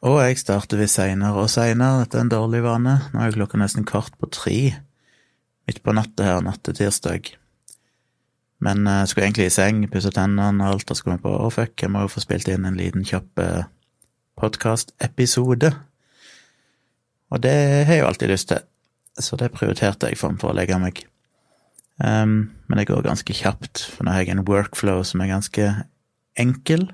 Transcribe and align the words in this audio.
Og 0.00 0.16
jeg 0.22 0.38
starter 0.40 0.80
vi 0.80 0.86
seinere 0.88 1.42
og 1.42 1.50
seinere, 1.52 2.04
dette 2.04 2.16
er 2.16 2.24
en 2.24 2.32
dårlig 2.32 2.62
vane. 2.64 2.94
Nå 3.12 3.20
er 3.20 3.34
klokka 3.34 3.60
nesten 3.60 3.84
kvart 3.88 4.14
på 4.16 4.30
tre 4.32 4.60
midt 5.68 5.82
på 5.84 5.92
natta 5.94 6.24
her 6.24 6.40
natt 6.44 6.62
til 6.64 6.78
tirsdag. 6.78 7.34
Men 8.64 8.88
jeg 8.88 9.10
skulle 9.10 9.26
egentlig 9.28 9.50
i 9.50 9.52
seng, 9.54 9.84
pusse 9.92 10.12
tennene 10.12 10.64
og 10.66 10.74
alt, 10.74 10.90
og 10.92 10.98
skulle 10.98 11.20
på 11.20 11.32
å 11.32 11.52
fuck, 11.52 11.76
jeg 11.80 11.92
må 11.92 12.04
jo 12.04 12.12
få 12.12 12.24
spilt 12.24 12.48
inn 12.52 12.66
en 12.68 12.80
liten 12.80 13.04
kjapp 13.06 13.44
podkastepisode. 14.40 15.70
Og 17.30 17.42
det 17.44 17.54
har 17.86 17.94
jeg 17.94 18.02
jo 18.02 18.08
alltid 18.08 18.32
lyst 18.32 18.50
til, 18.50 18.64
så 19.20 19.38
det 19.40 19.52
prioriterte 19.54 20.10
jeg 20.10 20.18
for 20.20 20.50
å 20.50 20.56
legge 20.56 20.80
meg. 20.82 21.04
Um, 22.00 22.50
men 22.66 22.80
det 22.80 22.88
går 22.88 23.04
ganske 23.04 23.36
kjapt, 23.36 23.84
for 23.92 24.06
nå 24.06 24.14
har 24.14 24.24
jeg 24.24 24.34
en 24.34 24.46
workflow 24.48 25.04
som 25.06 25.20
er 25.20 25.34
ganske 25.34 25.68
enkel. 26.40 26.88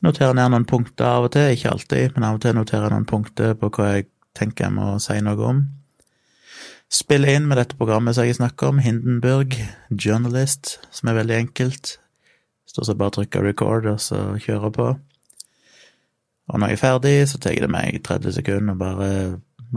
Noterer 0.00 0.36
ned 0.36 0.54
noen 0.54 0.64
punkter 0.68 1.04
av 1.06 1.26
og 1.28 1.34
til, 1.34 1.52
ikke 1.52 1.74
alltid, 1.74 2.14
men 2.14 2.24
av 2.24 2.38
og 2.38 2.44
til 2.44 2.56
noterer 2.56 2.88
jeg 2.88 2.94
noen 2.94 3.10
punkter 3.10 3.52
på 3.60 3.68
hva 3.76 3.90
jeg 3.96 4.08
tenker 4.38 4.66
jeg 4.68 4.76
må 4.78 4.94
si 5.02 5.18
noe 5.24 5.50
om. 5.50 5.60
Spille 6.90 7.34
inn 7.36 7.46
med 7.46 7.60
dette 7.60 7.76
programmet 7.78 8.16
som 8.16 8.26
jeg 8.26 8.38
snakker 8.40 8.72
om, 8.72 8.80
Hindenburg 8.82 9.54
Journalist, 9.90 10.78
som 10.90 11.10
er 11.10 11.20
veldig 11.20 11.36
enkelt. 11.36 11.98
Står 12.66 12.88
så 12.88 12.96
bare 12.98 13.14
trykker 13.18 13.44
record, 13.46 13.86
og 13.86 14.00
så 14.02 14.32
kjører 14.42 14.74
på. 14.74 14.88
Og 16.50 16.58
når 16.58 16.72
jeg 16.72 16.78
er 16.78 16.82
ferdig, 16.82 17.14
så 17.30 17.38
tar 17.38 17.60
det 17.62 17.70
meg 17.70 18.00
30 18.02 18.34
sekunder 18.40 18.74
å 18.74 18.80
bare 18.80 19.10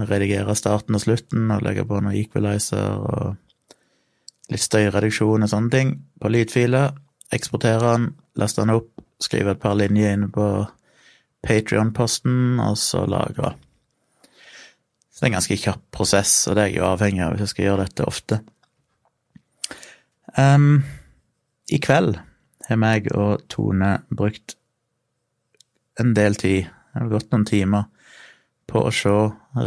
redigere 0.10 0.56
starten 0.58 0.98
og 0.98 1.04
slutten 1.04 1.52
og 1.54 1.62
legge 1.66 1.86
på 1.86 2.00
noe 2.02 2.16
equalizer 2.18 2.98
og 2.98 3.36
litt 4.50 4.64
støyreduksjon 4.64 5.46
og 5.46 5.52
sånne 5.52 5.74
ting 5.74 5.94
på 6.22 6.32
lydfiler. 6.34 6.96
Eksportere 7.34 7.94
den, 7.94 8.10
laste 8.38 8.64
den 8.64 8.74
opp, 8.74 8.93
skrive 9.24 9.56
et 9.56 9.62
par 9.62 9.78
linjer 9.80 10.16
inne 10.16 10.30
på 10.34 10.48
Patrion-posten, 11.44 12.60
og 12.64 12.78
så 12.80 13.04
lagre. 13.10 13.54
Så 15.12 15.20
det 15.22 15.26
er 15.26 15.32
en 15.32 15.38
ganske 15.38 15.60
kjapp 15.60 15.84
prosess, 15.94 16.34
og 16.48 16.58
det 16.58 16.64
er 16.64 16.72
jeg 16.72 16.80
jo 16.80 16.90
avhengig 16.90 17.24
av 17.26 17.34
hvis 17.34 17.46
jeg 17.46 17.54
skal 17.54 17.68
gjøre 17.68 17.88
dette 17.88 18.08
ofte. 18.10 18.40
Um, 20.38 20.84
I 21.70 21.78
kveld 21.84 22.18
har 22.68 22.80
meg 22.82 23.12
og 23.14 23.44
Tone 23.52 23.98
brukt 24.10 24.56
en 26.02 26.16
del 26.18 26.38
tid, 26.40 26.70
det 26.94 27.02
har 27.02 27.12
gått 27.12 27.30
noen 27.34 27.46
timer, 27.46 27.90
på 28.70 28.86
å 28.88 28.94
se 28.96 29.14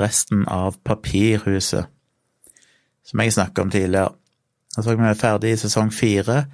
resten 0.00 0.46
av 0.50 0.80
Papirhuset, 0.86 1.86
som 3.06 3.22
jeg 3.22 3.36
snakka 3.36 3.62
om 3.62 3.70
tidligere. 3.70 4.16
Altså, 4.76 4.96
vi 4.96 5.06
er 5.06 5.20
ferdig 5.20 5.52
i 5.54 5.60
sesong 5.60 5.92
fire, 5.94 6.46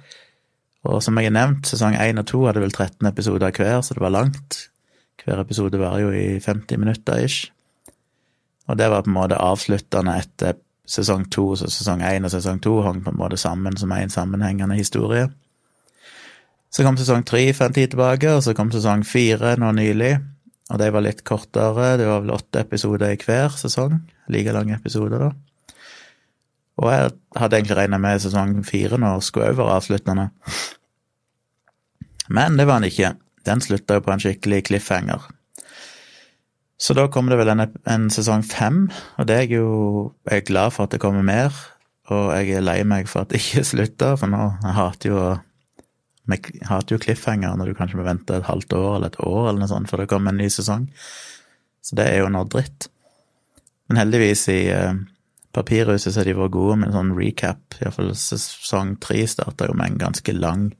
og 0.83 0.99
som 1.03 1.17
jeg 1.17 1.29
har 1.29 1.35
nevnt, 1.35 1.67
sesong 1.69 1.95
én 1.95 2.19
og 2.19 2.27
to 2.27 2.43
hadde 2.47 2.61
vel 2.63 2.73
13 2.73 3.07
episoder 3.07 3.55
hver, 3.55 3.81
så 3.81 3.95
det 3.95 4.03
var 4.03 4.13
langt. 4.13 4.67
Hver 5.23 5.39
episode 5.39 5.79
var 5.79 6.01
jo 6.01 6.09
i 6.11 6.39
50 6.43 6.77
minutter 6.81 7.23
ish. 7.23 7.51
Og 8.67 8.77
det 8.77 8.89
var 8.91 9.05
på 9.05 9.11
en 9.11 9.15
måte 9.15 9.39
avsluttende 9.39 10.17
etter 10.19 10.57
sesong 10.83 11.29
to, 11.31 11.53
så 11.55 11.69
sesong 11.71 12.03
én 12.03 12.27
og 12.27 12.33
sesong 12.33 12.59
to 12.63 12.81
hang 12.83 12.99
på 13.03 13.13
en 13.13 13.19
måte 13.19 13.39
sammen 13.39 13.77
som 13.79 13.91
en 13.95 14.11
sammenhengende 14.11 14.75
historie. 14.75 15.29
Så 16.73 16.83
kom 16.83 16.97
sesong 16.97 17.23
tre 17.23 17.45
for 17.53 17.69
en 17.69 17.75
tid 17.75 17.93
tilbake, 17.93 18.33
og 18.33 18.43
så 18.43 18.55
kom 18.57 18.71
sesong 18.73 19.05
fire 19.07 19.55
nå 19.61 19.71
nylig. 19.77 20.17
Og 20.73 20.79
de 20.79 20.89
var 20.91 21.03
litt 21.05 21.23
kortere, 21.27 21.97
det 21.99 22.07
var 22.07 22.23
vel 22.23 22.33
åtte 22.33 22.63
episoder 22.63 23.13
i 23.13 23.19
hver 23.19 23.55
sesong. 23.59 23.99
Like 24.33 24.55
lange 24.55 24.75
episoder, 24.75 25.27
da. 25.27 25.52
Og 26.81 26.89
jeg 26.89 27.11
hadde 27.37 27.59
egentlig 27.59 27.77
regna 27.77 27.99
med 28.01 28.21
sesong 28.23 28.55
fire 28.65 28.97
nå 28.97 29.11
skulle 29.21 29.51
over 29.53 29.75
avsluttende. 29.75 30.29
Men 32.33 32.57
det 32.57 32.65
var 32.69 32.81
den 32.81 32.89
ikke. 32.89 33.13
Den 33.45 33.61
slutta 33.61 33.99
jo 33.99 34.05
på 34.05 34.13
en 34.13 34.23
skikkelig 34.23 34.63
cliffhanger. 34.69 35.27
Så 36.83 36.95
da 36.97 37.05
kommer 37.11 37.33
det 37.33 37.43
vel 37.43 37.51
en, 37.53 37.67
en 37.87 38.09
sesong 38.11 38.41
fem, 38.43 38.87
og 39.19 39.27
det 39.27 39.35
er 39.35 39.45
jeg 39.45 39.59
jo 39.59 39.67
er 40.25 40.41
glad 40.43 40.73
for 40.75 40.87
at 40.87 40.95
det 40.95 40.99
kommer 41.03 41.23
mer. 41.23 41.53
Og 42.11 42.33
jeg 42.35 42.57
er 42.57 42.65
lei 42.65 42.81
meg 42.87 43.07
for 43.11 43.23
at 43.23 43.31
det 43.31 43.39
ikke 43.39 43.63
slutta, 43.71 44.15
for 44.19 44.31
nå 44.31 44.41
jeg 44.63 44.77
hater 44.79 45.13
jo 45.13 45.23
jeg 46.31 46.67
hater 46.69 46.95
jo 46.95 47.01
cliffhanger 47.03 47.55
når 47.59 47.69
du 47.69 47.75
kanskje 47.75 47.97
må 47.99 48.05
vente 48.07 48.35
et 48.37 48.45
halvt 48.47 48.73
år 48.77 48.91
eller 48.95 49.11
et 49.11 49.17
år 49.19 49.47
eller 49.49 49.59
noe 49.59 49.67
sånt 49.67 49.89
før 49.91 50.03
det 50.03 50.09
kommer 50.11 50.31
en 50.31 50.39
ny 50.39 50.47
sesong. 50.51 50.85
Så 51.83 51.97
det 51.99 52.05
er 52.07 52.21
jo 52.23 52.29
noe 52.31 52.47
dritt. 52.47 52.87
Men 53.91 53.99
heldigvis 53.99 54.45
i 54.53 54.59
uh, 54.71 54.93
Papirhuset 55.53 56.13
så 56.13 56.21
har 56.21 56.29
de 56.29 56.35
vært 56.37 56.55
gode 56.55 56.79
med 56.81 56.89
en 56.89 56.97
sånn 56.97 57.11
recap. 57.17 57.77
Iallfall 57.81 58.13
sesong 58.17 58.95
tre 59.03 59.21
starta 59.29 59.67
jo 59.69 59.75
med 59.77 59.91
en 59.91 59.99
ganske 60.07 60.33
lang, 60.33 60.71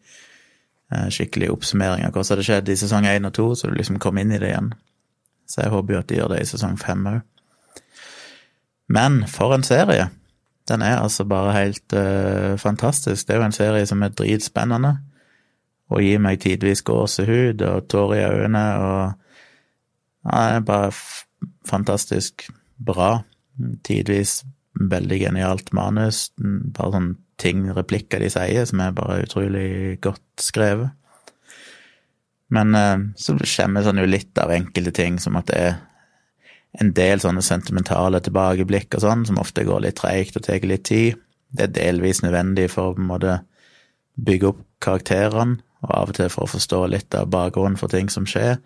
uh, 0.94 1.08
skikkelig 1.14 1.52
oppsummering 1.54 2.08
av 2.08 2.16
hva 2.16 2.24
som 2.24 2.36
hadde 2.36 2.48
skjedd 2.48 2.74
i 2.74 2.80
sesong 2.80 3.08
én 3.10 3.30
og 3.30 3.36
to, 3.38 3.52
så 3.56 3.70
du 3.70 3.78
liksom 3.78 4.02
kom 4.02 4.18
inn 4.22 4.34
i 4.34 4.42
det 4.42 4.50
igjen. 4.50 4.74
Så 5.50 5.62
jeg 5.62 5.74
håper 5.74 5.94
jo 5.94 6.02
at 6.02 6.10
de 6.10 6.20
gjør 6.20 6.34
det 6.34 6.42
i 6.42 6.50
sesong 6.50 6.78
fem 6.82 7.06
òg. 7.12 7.22
Men 8.94 9.24
for 9.32 9.56
en 9.56 9.66
serie! 9.66 10.10
Den 10.68 10.82
er 10.82 11.02
altså 11.02 11.26
bare 11.28 11.52
helt 11.58 11.94
uh, 11.94 12.56
fantastisk. 12.58 13.28
Det 13.28 13.36
er 13.36 13.42
jo 13.42 13.48
en 13.50 13.56
serie 13.56 13.88
som 13.88 14.04
er 14.04 14.14
dritspennende 14.16 14.94
og 15.92 16.00
gir 16.02 16.22
meg 16.24 16.40
tidvis 16.42 16.82
gåsehud 16.88 17.62
og 17.68 17.90
tårer 17.92 18.22
i 18.22 18.24
øynene 18.24 18.64
og 18.80 19.02
ja, 20.24 20.38
det 20.40 20.56
er 20.56 20.60
bare 20.66 20.92
fantastisk 21.68 22.48
bra. 22.80 23.24
Tidvis 23.84 24.46
veldig 24.80 25.20
genialt 25.22 25.72
manus. 25.76 26.28
Bare 26.38 26.96
sånne 26.96 27.16
ting, 27.42 27.66
replikker 27.76 28.22
de 28.22 28.30
sier, 28.32 28.68
som 28.70 28.82
er 28.84 28.96
bare 28.96 29.24
utrolig 29.26 30.00
godt 30.04 30.44
skrevet. 30.44 30.94
Men 32.54 32.78
eh, 32.78 33.08
så 33.18 33.36
skjemmes 33.40 33.88
han 33.90 33.98
jo 33.98 34.06
litt 34.10 34.38
av 34.38 34.54
enkelte 34.54 34.94
ting, 34.94 35.18
som 35.22 35.40
at 35.40 35.50
det 35.50 35.58
er 35.58 35.74
en 36.82 36.94
del 36.98 37.22
sånne 37.22 37.42
sentimentale 37.46 38.22
tilbakeblikk 38.24 38.98
og 38.98 39.04
sånn, 39.04 39.26
som 39.30 39.42
ofte 39.42 39.66
går 39.66 39.86
litt 39.86 40.00
treigt 40.02 40.38
og 40.38 40.46
tar 40.46 40.66
litt 40.66 40.86
tid. 40.90 41.20
Det 41.54 41.68
er 41.68 41.76
delvis 41.76 42.24
nødvendig 42.26 42.70
for 42.74 42.92
å 42.92 42.96
på 42.98 43.04
en 43.04 43.12
måte 43.12 43.36
bygge 44.18 44.50
opp 44.54 44.64
karakterene 44.84 45.62
og 45.84 45.92
av 45.94 46.12
og 46.12 46.18
til 46.18 46.32
for 46.32 46.46
å 46.46 46.54
forstå 46.54 46.80
litt 46.90 47.16
av 47.18 47.30
bakgrunnen 47.34 47.78
for 47.80 47.92
ting 47.92 48.10
som 48.10 48.26
skjer. 48.30 48.58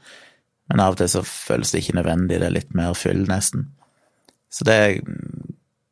Men 0.70 0.84
av 0.84 0.96
og 0.96 1.02
til 1.02 1.10
så 1.12 1.24
føles 1.26 1.72
det 1.74 1.82
ikke 1.84 1.98
nødvendig, 1.98 2.40
det 2.40 2.48
er 2.48 2.56
litt 2.56 2.76
mer 2.78 2.96
fyll, 2.98 3.24
nesten. 3.30 3.70
Så 4.54 4.68
det 4.68 4.78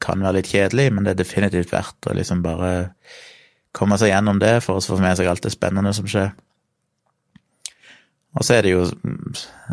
kan 0.06 0.22
være 0.24 0.40
litt 0.40 0.52
kjedelig, 0.52 0.90
men 0.94 1.06
det 1.06 1.16
er 1.16 1.24
definitivt 1.24 1.74
verdt 1.74 2.10
å 2.10 2.16
liksom 2.16 2.44
bare 2.46 2.74
komme 3.76 3.98
seg 4.00 4.14
gjennom 4.14 4.40
det 4.40 4.58
for 4.64 4.80
å 4.80 4.84
få 4.84 5.00
med 5.02 5.18
seg 5.20 5.30
alt 5.30 5.44
det 5.44 5.54
spennende 5.54 5.94
som 5.96 6.08
skjer. 6.10 6.32
Og 8.36 8.44
så 8.44 8.58
er 8.58 8.66
det 8.66 8.74
jo 8.74 8.84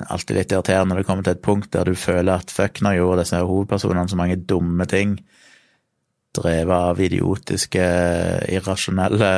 alltid 0.07 0.37
litt 0.39 0.53
irriterende 0.55 0.93
når 0.93 1.03
det 1.03 1.07
kommer 1.09 1.27
til 1.27 1.35
et 1.35 1.45
punkt 1.45 1.73
der 1.75 1.89
du 1.89 1.99
føler 1.99 2.37
at 2.37 2.53
fuck, 2.55 2.79
nå 2.83 2.95
gjorde 2.95 3.25
disse 3.25 3.41
hovedpersonene 3.43 4.11
så 4.11 4.19
mange 4.19 4.39
dumme 4.39 4.87
ting, 4.91 5.17
drevet 6.37 6.77
av 6.77 7.01
idiotiske, 7.03 7.87
irrasjonelle 8.55 9.33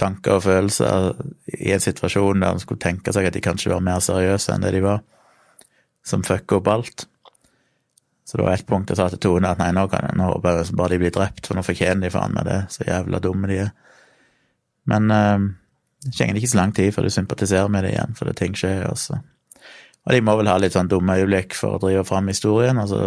tanker 0.00 0.38
og 0.38 0.46
følelser 0.46 1.10
i 1.60 1.74
en 1.74 1.84
situasjon 1.84 2.40
der 2.40 2.56
en 2.56 2.62
skulle 2.62 2.80
tenke 2.80 3.12
seg 3.12 3.28
at 3.28 3.36
de 3.36 3.44
kanskje 3.44 3.74
var 3.74 3.84
mer 3.84 4.00
seriøse 4.04 4.54
enn 4.54 4.64
det 4.64 4.72
de 4.78 4.82
var, 4.86 5.04
som 6.06 6.24
fucker 6.24 6.62
opp 6.62 6.72
alt. 6.72 7.06
Så 8.30 8.38
det 8.38 8.44
var 8.46 8.54
ett 8.54 8.66
punkt 8.68 8.92
jeg 8.92 8.98
sa 9.00 9.08
til 9.10 9.18
Tone 9.24 9.50
at 9.50 9.58
nei, 9.58 9.72
nå, 9.74 9.88
kan 9.90 10.04
jeg, 10.06 10.14
nå 10.14 10.28
håper 10.28 10.60
jeg 10.60 10.74
bare 10.78 10.94
de 10.94 11.00
blir 11.02 11.14
drept, 11.14 11.48
for 11.48 11.58
nå 11.58 11.64
fortjener 11.66 12.04
de 12.06 12.12
faen 12.14 12.36
meg 12.36 12.46
det, 12.46 12.60
så 12.70 12.86
jævla 12.86 13.18
dumme 13.24 13.50
de 13.50 13.56
er. 13.64 13.72
Men 14.90 15.10
uh, 15.10 15.48
det 16.06 16.14
kjenner 16.14 16.38
ikke 16.38 16.52
så 16.52 16.60
lang 16.60 16.74
tid 16.76 16.94
før 16.94 17.08
du 17.08 17.14
sympatiserer 17.16 17.72
med 17.74 17.82
det 17.84 17.96
igjen, 17.96 18.14
for 18.14 18.30
det 18.30 18.36
ting 18.38 18.54
skjer, 18.54 18.84
altså. 18.86 19.18
Og 20.06 20.14
de 20.14 20.22
må 20.22 20.36
vel 20.38 20.48
ha 20.52 20.54
litt 20.62 20.76
sånn 20.76 20.88
dumme 20.88 21.18
øyeblikk 21.18 21.58
for 21.58 21.74
å 21.74 21.82
drive 21.82 22.06
fram 22.06 22.30
historien, 22.30 22.78
og 22.78 22.86
så, 22.92 23.02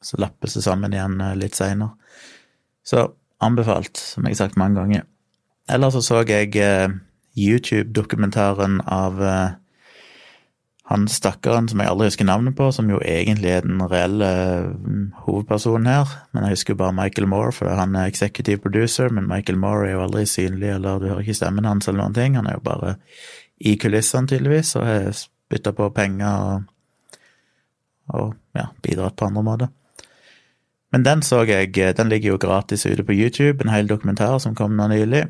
så 0.00 0.18
lappes 0.22 0.56
det 0.56 0.64
sammen 0.64 0.96
igjen 0.96 1.20
eh, 1.20 1.36
litt 1.38 1.58
seinere. 1.58 1.92
Så 2.86 3.04
anbefalt, 3.44 4.00
som 4.00 4.24
jeg 4.24 4.38
har 4.38 4.46
sagt 4.46 4.58
mange 4.58 4.80
ganger. 4.80 5.04
Eller 5.68 5.92
så 5.92 6.00
så 6.02 6.24
jeg 6.24 6.56
eh, 6.56 6.88
YouTube-dokumentaren 7.36 8.80
av 8.88 9.22
eh, 9.22 9.54
han 10.86 11.08
stakkaren 11.10 11.66
som 11.66 11.80
jeg 11.82 11.90
aldri 11.90 12.06
husker 12.06 12.26
navnet 12.28 12.54
på, 12.54 12.68
som 12.70 12.86
jo 12.90 13.00
egentlig 13.02 13.50
er 13.50 13.64
den 13.64 13.80
reelle 13.90 14.28
mm, 14.70 15.06
hovedpersonen 15.24 15.88
her. 15.90 16.12
Men 16.30 16.46
jeg 16.46 16.54
husker 16.54 16.78
bare 16.78 16.94
Michael 16.94 17.26
Moore, 17.26 17.50
for 17.56 17.72
han 17.74 17.96
er 17.98 18.06
executive 18.06 18.62
producer. 18.62 19.10
Men 19.10 19.26
Michael 19.26 19.58
Moore 19.58 19.88
er 19.88 19.96
jo 19.96 20.04
aldri 20.04 20.22
synlig, 20.30 20.70
eller 20.76 21.00
du 21.02 21.08
hører 21.08 21.24
ikke 21.24 21.34
stemmen 21.40 21.66
hans 21.66 21.88
eller 21.88 22.04
noen 22.04 22.14
ting. 22.14 22.38
Han 22.38 22.46
er 22.46 22.60
jo 22.60 22.62
bare 22.68 22.94
i 23.58 23.74
kulissene, 23.82 24.30
tydeligvis, 24.30 24.76
og 24.78 24.86
har 24.86 25.10
spytta 25.18 25.74
på 25.74 25.90
penger 25.96 26.46
og, 26.52 26.70
og 28.14 28.30
ja, 28.54 28.68
bidratt 28.86 29.18
på 29.18 29.26
andre 29.26 29.42
måter. 29.42 29.74
Men 30.94 31.02
den 31.02 31.26
så 31.26 31.42
jeg, 31.50 31.74
den 31.98 32.14
ligger 32.14 32.36
jo 32.36 32.42
gratis 32.46 32.86
ute 32.86 33.02
på 33.02 33.16
YouTube, 33.16 33.58
en 33.64 33.74
hel 33.74 33.90
dokumentar 33.90 34.38
som 34.38 34.54
kom 34.54 34.78
nå 34.78 34.86
nylig. 34.94 35.26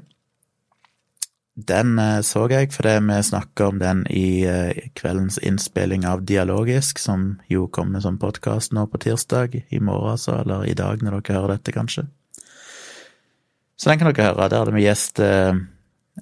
Den 1.57 1.99
eh, 1.99 2.21
så 2.21 2.45
jeg 2.53 2.69
fordi 2.75 2.99
vi 3.01 3.23
snakka 3.25 3.71
om 3.71 3.79
den 3.81 4.03
i 4.13 4.45
eh, 4.45 4.91
kveldens 4.95 5.39
innspilling 5.39 6.05
av 6.05 6.27
Dialogisk, 6.29 6.99
som 6.99 7.39
jo 7.49 7.65
kommer 7.73 8.01
som 8.05 8.19
podkast 8.21 8.75
nå 8.77 8.85
på 8.93 9.01
tirsdag, 9.01 9.55
i 9.69 9.81
morgen 9.81 10.13
altså, 10.13 10.35
eller 10.43 10.67
i 10.69 10.75
dag 10.77 11.01
når 11.01 11.23
dere 11.23 11.39
hører 11.39 11.55
dette, 11.57 11.73
kanskje. 11.73 12.05
Så 13.77 13.89
den 13.89 13.99
kan 13.99 14.13
dere 14.13 14.29
høre. 14.29 14.51
Der 14.53 14.61
hadde 14.61 14.75
vi 14.77 14.85
gjest 14.85 15.21
eh, 15.25 15.57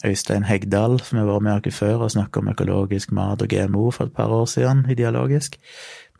Øystein 0.06 0.46
Hegdal, 0.46 1.00
som 1.02 1.18
har 1.18 1.26
vært 1.26 1.46
med 1.48 1.66
dere 1.66 1.74
før 1.74 2.06
og 2.06 2.14
snakka 2.14 2.38
om 2.38 2.52
økologisk 2.54 3.10
mat 3.10 3.42
og 3.42 3.50
GMO 3.50 3.90
for 3.90 4.06
et 4.06 4.14
par 4.14 4.30
år 4.30 4.46
siden 4.46 4.86
i 4.86 4.94
Dialogisk. 4.94 5.58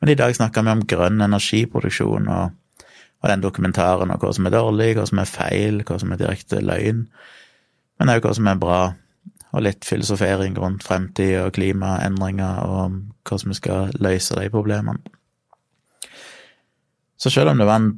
Men 0.01 0.11
i 0.11 0.19
dag 0.19 0.35
snakker 0.35 0.67
vi 0.67 0.75
om 0.75 0.85
grønn 0.91 1.23
energiproduksjon 1.23 2.27
og, 2.35 2.51
og, 3.23 3.31
den 3.31 3.47
dokumentaren, 3.47 4.11
og 4.11 4.19
hva 4.27 4.35
som 4.35 4.51
er 4.51 4.59
dårlig, 4.59 4.91
hva 4.99 5.07
som 5.07 5.23
er 5.23 5.31
feil, 5.31 5.81
hva 5.87 6.03
som 6.03 6.11
er 6.11 6.23
direkte 6.23 6.59
løgn, 6.67 7.07
men 8.03 8.11
òg 8.11 8.27
hva 8.27 8.35
som 8.35 8.51
er 8.51 8.59
bra, 8.59 8.83
og 9.55 9.63
litt 9.63 9.87
filosofering 9.87 10.57
rundt 10.59 10.83
fremtid 10.87 11.37
og 11.41 11.53
klimaendringer 11.55 12.65
og 12.67 12.97
hvordan 13.25 13.53
vi 13.53 13.59
skal 13.59 13.93
løse 14.03 14.35
de 14.39 14.51
problemene. 14.51 14.99
Så 17.17 17.31
selv 17.31 17.53
om 17.53 17.61
det 17.61 17.69
var 17.69 17.81
en 17.81 17.93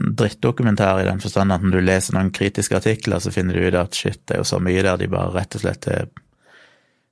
drittdokumentar 0.00 1.02
i 1.02 1.04
den 1.04 1.20
forstand 1.20 1.52
at 1.52 1.62
når 1.62 1.76
du 1.76 1.84
leser 1.84 2.16
noen 2.16 2.32
kritiske 2.32 2.78
artikler, 2.78 3.20
så 3.20 3.32
finner 3.34 3.54
du 3.54 3.68
ut 3.68 3.76
at 3.76 3.94
shit, 3.94 4.22
det 4.24 4.38
er 4.38 4.40
jo 4.40 4.48
så 4.48 4.58
mye 4.62 4.82
der 4.86 4.96
de 4.98 5.10
bare 5.12 5.34
rett 5.34 5.58
og 5.58 5.62
slett 5.62 5.88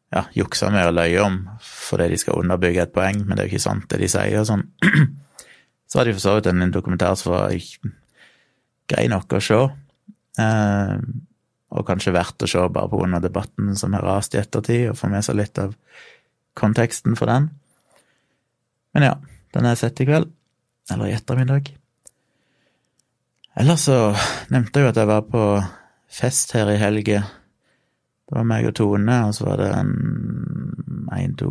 ja, 0.08 0.24
juksa 0.32 0.70
med 0.72 0.88
og 0.88 0.96
løye 0.96 1.20
om 1.22 1.38
fordi 1.64 2.08
de 2.14 2.20
skal 2.20 2.40
underbygge 2.40 2.86
et 2.86 2.94
poeng, 2.94 3.20
men 3.26 3.36
det 3.36 3.44
er 3.44 3.50
jo 3.50 3.54
ikke 3.54 3.66
sant, 3.68 3.88
det 3.92 4.00
de 4.00 4.08
sier 4.10 4.40
og 4.40 4.48
sånn. 4.48 4.64
Så 5.88 6.00
hadde 6.00 6.12
jeg 6.12 6.18
for 6.18 6.24
så 6.26 6.34
vidt 6.36 6.48
en 6.50 6.72
dokumentar 6.72 7.14
som 7.16 7.32
var 7.32 7.52
grei 8.92 9.06
nok 9.08 9.36
å 9.36 9.40
se, 9.40 9.60
eh, 10.44 10.96
og 11.68 11.84
kanskje 11.88 12.14
verdt 12.16 12.44
å 12.44 12.48
se 12.48 12.62
bare 12.72 12.90
grunn 12.92 13.16
debatten 13.20 13.74
som 13.76 13.96
har 13.96 14.06
rast 14.06 14.34
i 14.34 14.40
ettertid, 14.40 14.88
og 14.90 14.98
få 14.98 15.10
med 15.12 15.24
seg 15.24 15.36
litt 15.36 15.60
av 15.60 15.74
konteksten 16.58 17.16
for 17.18 17.30
den. 17.30 17.50
Men 18.96 19.04
ja, 19.04 19.16
den 19.54 19.68
jeg 19.68 19.80
sett 19.82 20.00
i 20.00 20.08
kveld, 20.08 20.30
eller 20.92 21.10
i 21.10 21.16
ettermiddag. 21.16 21.68
Ellers 23.58 23.84
så 23.88 23.98
nevnte 24.52 24.80
jeg 24.80 24.86
jo 24.86 24.92
at 24.92 25.00
jeg 25.00 25.10
var 25.10 25.26
på 25.28 25.44
fest 26.08 26.54
her 26.56 26.70
i 26.72 26.78
helga. 26.80 27.24
Det 28.28 28.36
var 28.36 28.46
meg 28.48 28.68
og 28.70 28.76
Tone, 28.78 29.18
og 29.26 29.34
så 29.36 29.48
var 29.48 29.60
det 29.60 29.68
en 29.74 29.92
én, 31.16 31.34
to, 31.40 31.50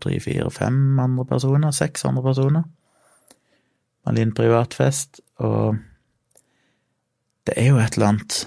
tre, 0.00 0.18
fire, 0.22 0.50
fem 0.52 0.98
andre 1.00 1.26
personer. 1.28 1.74
Seks 1.74 2.04
andre 2.08 2.24
personer. 2.24 2.64
En 4.08 4.16
liten 4.16 4.32
privatfest, 4.36 5.20
og 5.44 5.76
det 7.48 7.56
er 7.60 7.70
jo 7.72 7.80
et 7.80 7.96
eller 7.98 8.14
annet 8.14 8.40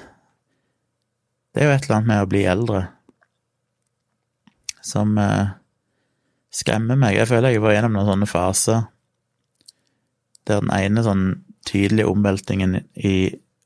Det 1.54 1.62
er 1.62 1.70
jo 1.70 1.76
et 1.76 1.86
eller 1.86 2.00
annet 2.00 2.10
med 2.10 2.24
å 2.24 2.30
bli 2.30 2.44
eldre 2.50 2.80
som 4.84 5.14
eh, 5.22 5.54
skremmer 6.54 6.98
meg. 7.00 7.18
Jeg 7.18 7.30
føler 7.30 7.54
jeg 7.54 7.64
var 7.64 7.76
gjennom 7.76 7.98
noen 7.98 8.10
sånne 8.10 8.30
faser 8.30 8.82
der 10.44 10.60
den 10.60 10.74
ene 10.76 11.04
sånn 11.06 11.28
tydelige 11.64 12.10
omveltingen 12.12 12.82
i 13.00 13.16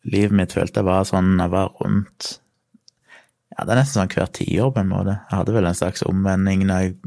livet 0.08 0.36
mitt 0.38 0.54
følte 0.54 0.84
jeg 0.84 0.88
var 0.88 1.08
sånn 1.10 1.40
jeg 1.40 1.50
var 1.50 1.72
rundt 1.82 2.36
Ja, 3.56 3.64
det 3.66 3.74
er 3.74 3.80
nesten 3.80 4.04
sånn 4.04 4.12
hvert 4.14 4.36
tiår, 4.38 4.70
på 4.70 4.84
en 4.84 4.92
måte. 4.92 5.16
Jeg 5.24 5.40
hadde 5.40 5.54
vel 5.56 5.66
en 5.66 5.78
slags 5.80 6.04
omvending 6.06 6.68
når 6.70 6.84
jeg 6.84 6.98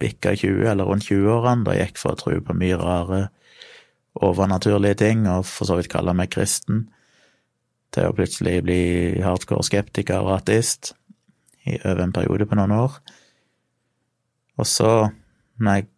bikka 0.00 0.32
20, 0.32 0.62
eller 0.70 0.88
rundt 0.88 1.04
20-årene, 1.04 1.66
da 1.66 1.74
jeg 1.76 1.90
gikk 1.90 2.00
for 2.00 2.14
å 2.14 2.20
tro 2.22 2.38
på 2.40 2.56
mye 2.56 2.78
rare 2.80 3.18
overnaturlige 4.24 4.96
ting, 5.02 5.26
og 5.28 5.44
for 5.44 5.68
så 5.68 5.76
vidt 5.76 5.90
kalle 5.92 6.14
meg 6.16 6.32
kristen, 6.32 6.86
til 7.94 8.08
å 8.08 8.14
plutselig 8.16 8.60
bli 8.66 8.82
hardcore 9.24 9.66
skeptiker 9.66 10.22
og 10.22 10.36
ateist 10.38 10.92
i 11.68 11.76
over 11.82 12.04
en 12.04 12.14
periode 12.14 12.46
på 12.48 12.58
noen 12.58 12.74
år. 12.76 13.00
Og 14.60 14.68
så, 14.68 14.92
når 15.60 15.80
jeg 15.80 15.88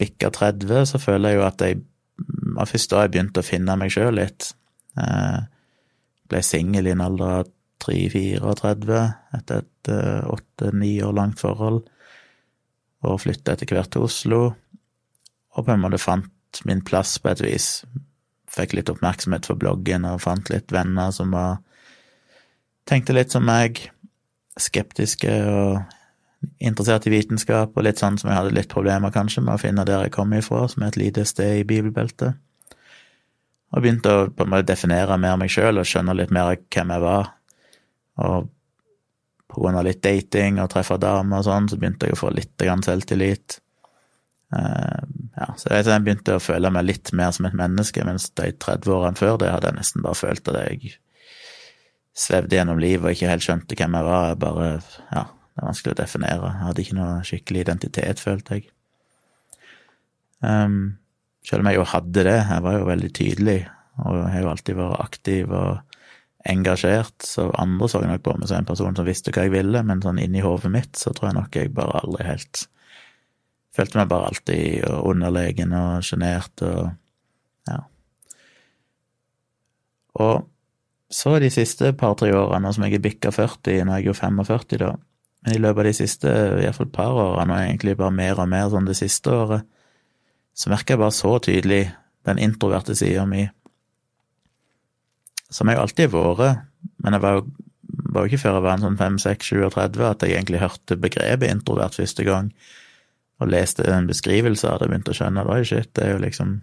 bikka 0.00 0.30
30, 0.34 0.86
så 0.90 1.00
føler 1.00 1.32
jeg 1.32 1.40
jo 1.40 1.46
at 1.46 1.64
jeg 1.64 1.82
var 2.54 2.70
først 2.70 2.92
da 2.92 3.04
jeg 3.04 3.14
begynte 3.14 3.42
å 3.42 3.46
finne 3.46 3.76
meg 3.80 3.92
sjøl 3.94 4.14
litt. 4.18 4.52
Jeg 4.94 5.10
eh, 5.10 5.46
ble 6.30 6.42
singel 6.46 6.88
i 6.88 6.94
en 6.94 7.04
alder 7.04 7.40
av 7.40 7.50
3-34 7.84 9.00
etter 9.38 9.64
et 9.64 9.92
eh, 9.92 10.22
åtte-ni 10.30 10.94
år 11.04 11.16
langt 11.16 11.42
forhold, 11.42 11.82
og 13.04 13.20
flytta 13.20 13.54
etter 13.54 13.74
hvert 13.74 13.92
til 13.92 14.06
Oslo, 14.06 14.42
og 15.54 15.66
på 15.66 15.74
en 15.74 15.82
måte 15.82 16.00
fant 16.02 16.62
min 16.68 16.82
plass 16.86 17.18
på 17.20 17.32
et 17.32 17.42
vis. 17.44 17.68
Fikk 18.54 18.76
litt 18.76 18.90
oppmerksomhet 18.92 19.48
for 19.48 19.58
bloggen 19.58 20.06
og 20.08 20.22
fant 20.22 20.50
litt 20.52 20.72
venner 20.74 21.14
som 21.14 21.34
var 21.34 21.60
Tenkte 22.84 23.14
litt 23.16 23.32
som 23.32 23.46
meg, 23.48 23.78
skeptiske 24.60 25.30
og 25.48 25.78
interessert 26.60 27.06
i 27.08 27.12
vitenskap, 27.14 27.72
og 27.72 27.86
litt 27.86 28.00
sånn 28.00 28.18
som 28.20 28.28
jeg 28.28 28.36
hadde 28.36 28.52
litt 28.52 28.68
problemer 28.68 29.12
kanskje 29.14 29.40
med 29.44 29.54
å 29.56 29.62
finne 29.62 29.86
der 29.88 30.04
jeg 30.04 30.12
kom 30.12 30.34
ifra, 30.36 30.66
som 30.68 30.84
er 30.84 30.92
et 30.92 30.98
lite 31.00 31.24
sted 31.24 31.62
i 31.62 31.68
bibelbeltet. 31.68 32.36
Og 33.72 33.82
begynte 33.82 34.12
å 34.12 34.26
på 34.28 34.44
en 34.44 34.52
måte 34.52 34.68
definere 34.68 35.16
mer 35.18 35.38
meg 35.40 35.50
sjøl 35.50 35.80
og 35.80 35.88
skjønne 35.88 36.14
litt 36.18 36.34
mer 36.34 36.52
hvem 36.60 36.92
jeg 36.94 37.04
var. 37.06 37.32
Og 38.22 38.50
på 39.50 39.62
grunn 39.62 39.78
av 39.80 39.86
litt 39.86 40.02
dating 40.04 40.60
og 40.62 40.70
treffe 40.74 40.98
damer 41.00 41.40
og 41.40 41.48
sånn, 41.48 41.70
så 41.70 41.78
begynte 41.80 42.08
jeg 42.08 42.18
å 42.18 42.20
få 42.20 42.30
litt 42.34 42.68
selvtillit. 42.86 43.58
Uh, 44.54 45.02
ja, 45.34 45.48
så 45.58 45.72
jeg 45.74 46.02
begynte 46.04 46.36
å 46.36 46.42
føle 46.42 46.70
meg 46.70 46.86
litt 46.86 47.10
mer 47.16 47.32
som 47.34 47.48
et 47.48 47.56
menneske, 47.58 48.04
mens 48.06 48.28
de 48.38 48.52
30 48.52 48.92
årene 48.94 49.18
før 49.18 49.38
det 49.42 49.50
hadde 49.50 49.72
jeg 49.72 49.78
nesten 49.80 50.04
bare 50.04 50.18
følt 50.18 50.50
at 50.52 50.60
jeg 50.62 50.94
svevde 52.14 52.54
gjennom 52.54 52.78
livet 52.78 53.08
og 53.08 53.16
ikke 53.16 53.30
helt 53.32 53.46
skjønte 53.46 53.78
hvem 53.78 53.96
jeg 53.98 54.06
var. 54.06 54.28
Jeg 54.30 54.40
bare, 54.44 54.68
ja, 55.10 55.24
det 55.26 55.62
er 55.62 55.68
vanskelig 55.68 55.94
å 55.94 55.98
definere. 55.98 56.52
Jeg 56.52 56.68
hadde 56.68 56.84
ikke 56.84 56.98
noe 57.00 57.16
skikkelig 57.26 57.64
identitet, 57.64 58.22
følte 58.22 58.58
jeg. 58.58 58.68
Um, 60.44 60.78
selv 61.46 61.64
om 61.64 61.70
jeg 61.70 61.80
jo 61.80 61.88
hadde 61.90 62.26
det, 62.28 62.36
jeg 62.38 62.64
var 62.68 62.78
jo 62.78 62.86
veldig 62.88 63.10
tydelig, 63.16 63.58
og 64.04 64.20
jeg 64.20 64.30
har 64.36 64.44
jo 64.44 64.52
alltid 64.52 64.78
vært 64.78 65.02
aktiv 65.02 65.56
og 65.56 65.98
engasjert, 66.44 67.24
så 67.24 67.48
andre 67.58 67.88
så 67.88 68.02
nok 68.04 68.22
på 68.22 68.36
meg 68.36 68.50
som 68.50 68.60
en 68.60 68.68
person 68.68 68.96
som 68.96 69.06
visste 69.08 69.32
hva 69.32 69.46
jeg 69.46 69.54
ville, 69.54 69.82
men 69.86 70.02
sånn 70.04 70.20
inni 70.20 70.44
hodet 70.44 70.70
mitt 70.72 71.00
så 71.00 71.14
tror 71.16 71.30
jeg 71.30 71.38
nok 71.38 71.58
jeg 71.58 71.72
bare 71.74 72.02
aldri 72.04 72.26
helt 72.28 72.66
Følte 73.74 73.98
meg 73.98 74.10
bare 74.10 74.30
alltid 74.30 74.84
underlegen 74.86 75.74
og 75.74 76.04
sjenert 76.06 76.62
og 76.62 76.92
ja. 77.66 77.80
Og 80.22 80.44
så 81.14 81.38
de 81.42 81.50
siste 81.52 81.92
par-tre 81.98 82.30
årene, 82.34 82.70
som 82.74 82.84
jeg 82.86 82.98
er 82.98 83.02
bikka 83.04 83.32
40, 83.34 83.84
når 83.86 83.98
jeg 83.98 84.04
er 84.04 84.10
jo 84.10 84.16
45 84.18 84.78
da, 84.82 84.92
men 85.44 85.56
i 85.56 85.60
løpet 85.60 85.82
av 85.82 85.88
de 85.88 85.96
siste 85.96 86.30
i 86.30 86.62
hvert 86.62 86.78
fall 86.78 86.92
par 86.94 87.18
årene, 87.20 87.54
og 87.54 87.66
egentlig 87.66 87.96
bare 88.00 88.14
mer 88.14 88.40
og 88.40 88.48
mer 88.50 88.70
sånn 88.72 88.88
det 88.88 88.96
siste 88.98 89.32
året, 89.34 89.66
så 90.54 90.70
merker 90.70 90.94
jeg 90.94 91.02
bare 91.02 91.14
så 91.14 91.34
tydelig 91.42 91.82
den 92.24 92.40
introverte 92.40 92.96
sida 92.96 93.26
mi, 93.28 93.44
som 95.52 95.68
jeg 95.68 95.78
jo 95.78 95.84
alltid 95.84 96.14
har 96.14 96.38
vært, 96.38 96.64
men 97.04 97.16
jeg 97.16 97.22
var 97.22 97.36
jo, 97.36 97.44
var 98.14 98.30
ikke 98.30 98.40
før 98.42 98.56
jeg 98.56 98.64
var 98.64 98.78
en 98.78 98.86
sånn 98.86 99.00
5-6-37 99.00 100.00
at 100.08 100.24
jeg 100.24 100.34
egentlig 100.34 100.62
hørte 100.62 100.98
begrepet 100.98 101.52
introvert 101.52 101.98
første 101.98 102.26
gang, 102.26 102.50
og 103.42 103.50
leste 103.50 103.86
en 103.90 104.08
beskrivelse 104.08 104.68
av 104.70 104.80
det 104.80 104.90
begynte 104.90 105.14
å 105.14 105.18
skjønne 105.18 105.42
at 105.42 105.50
oi, 105.50 105.62
shit, 105.66 105.90
det 105.96 106.06
er 106.06 106.14
jo 106.14 106.22
liksom 106.22 106.60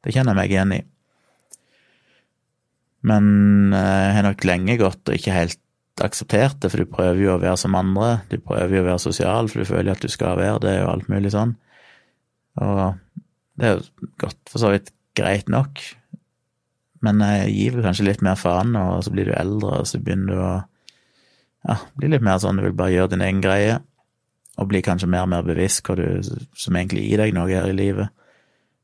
Det 0.00 0.14
kjenner 0.14 0.32
jeg 0.32 0.38
meg 0.38 0.52
igjen 0.54 0.70
i. 0.72 0.78
Men 3.04 3.26
eh, 3.76 3.96
jeg 4.06 4.14
har 4.16 4.24
nok 4.24 4.46
lenge 4.48 4.76
gått 4.80 5.10
og 5.10 5.18
ikke 5.18 5.34
helt 5.34 5.60
akseptert 6.00 6.56
det, 6.62 6.70
for 6.72 6.80
du 6.80 6.88
prøver 6.88 7.20
jo 7.20 7.34
å 7.34 7.42
være 7.42 7.58
som 7.60 7.76
andre. 7.76 8.22
Du 8.30 8.38
prøver 8.40 8.78
jo 8.78 8.80
å 8.80 8.86
være 8.86 9.02
sosial, 9.02 9.50
for 9.52 9.60
du 9.60 9.68
føler 9.68 9.92
at 9.92 10.00
du 10.00 10.08
skal 10.08 10.38
være 10.40 10.62
det, 10.64 10.74
og 10.86 10.94
alt 10.94 11.10
mulig 11.12 11.34
sånn. 11.34 11.52
Og 12.64 12.80
det 13.60 13.68
er 13.68 13.76
jo 13.76 14.08
godt 14.24 14.40
for 14.48 14.62
så 14.62 14.72
vidt 14.72 14.88
greit 15.18 15.52
nok, 15.52 15.82
men 17.04 17.20
jeg 17.24 17.52
gir 17.54 17.76
vel 17.76 17.86
kanskje 17.88 18.06
litt 18.06 18.24
mer 18.24 18.38
faen 18.40 18.74
og 18.78 19.04
så 19.04 19.12
blir 19.12 19.30
du 19.30 19.36
eldre, 19.36 19.80
og 19.80 19.88
så 19.88 20.00
begynner 20.00 20.32
du 20.32 20.40
å 20.40 20.52
ja, 21.68 21.76
bli 21.96 22.10
litt 22.12 22.24
mer 22.24 22.40
sånn 22.40 22.60
du 22.60 22.64
vil 22.64 22.76
bare 22.76 22.94
gjøre 22.94 23.14
din 23.14 23.24
egen 23.24 23.40
greie, 23.44 23.78
og 24.60 24.68
bli 24.68 24.82
kanskje 24.84 25.08
mer 25.08 25.24
og 25.24 25.32
mer 25.32 25.46
bevisst 25.46 25.86
hva 25.86 25.96
du 25.96 26.04
som 26.20 26.76
egentlig 26.76 27.06
gir 27.06 27.22
deg 27.22 27.32
noe 27.34 27.48
her 27.48 27.70
i 27.70 27.76
livet. 27.76 28.12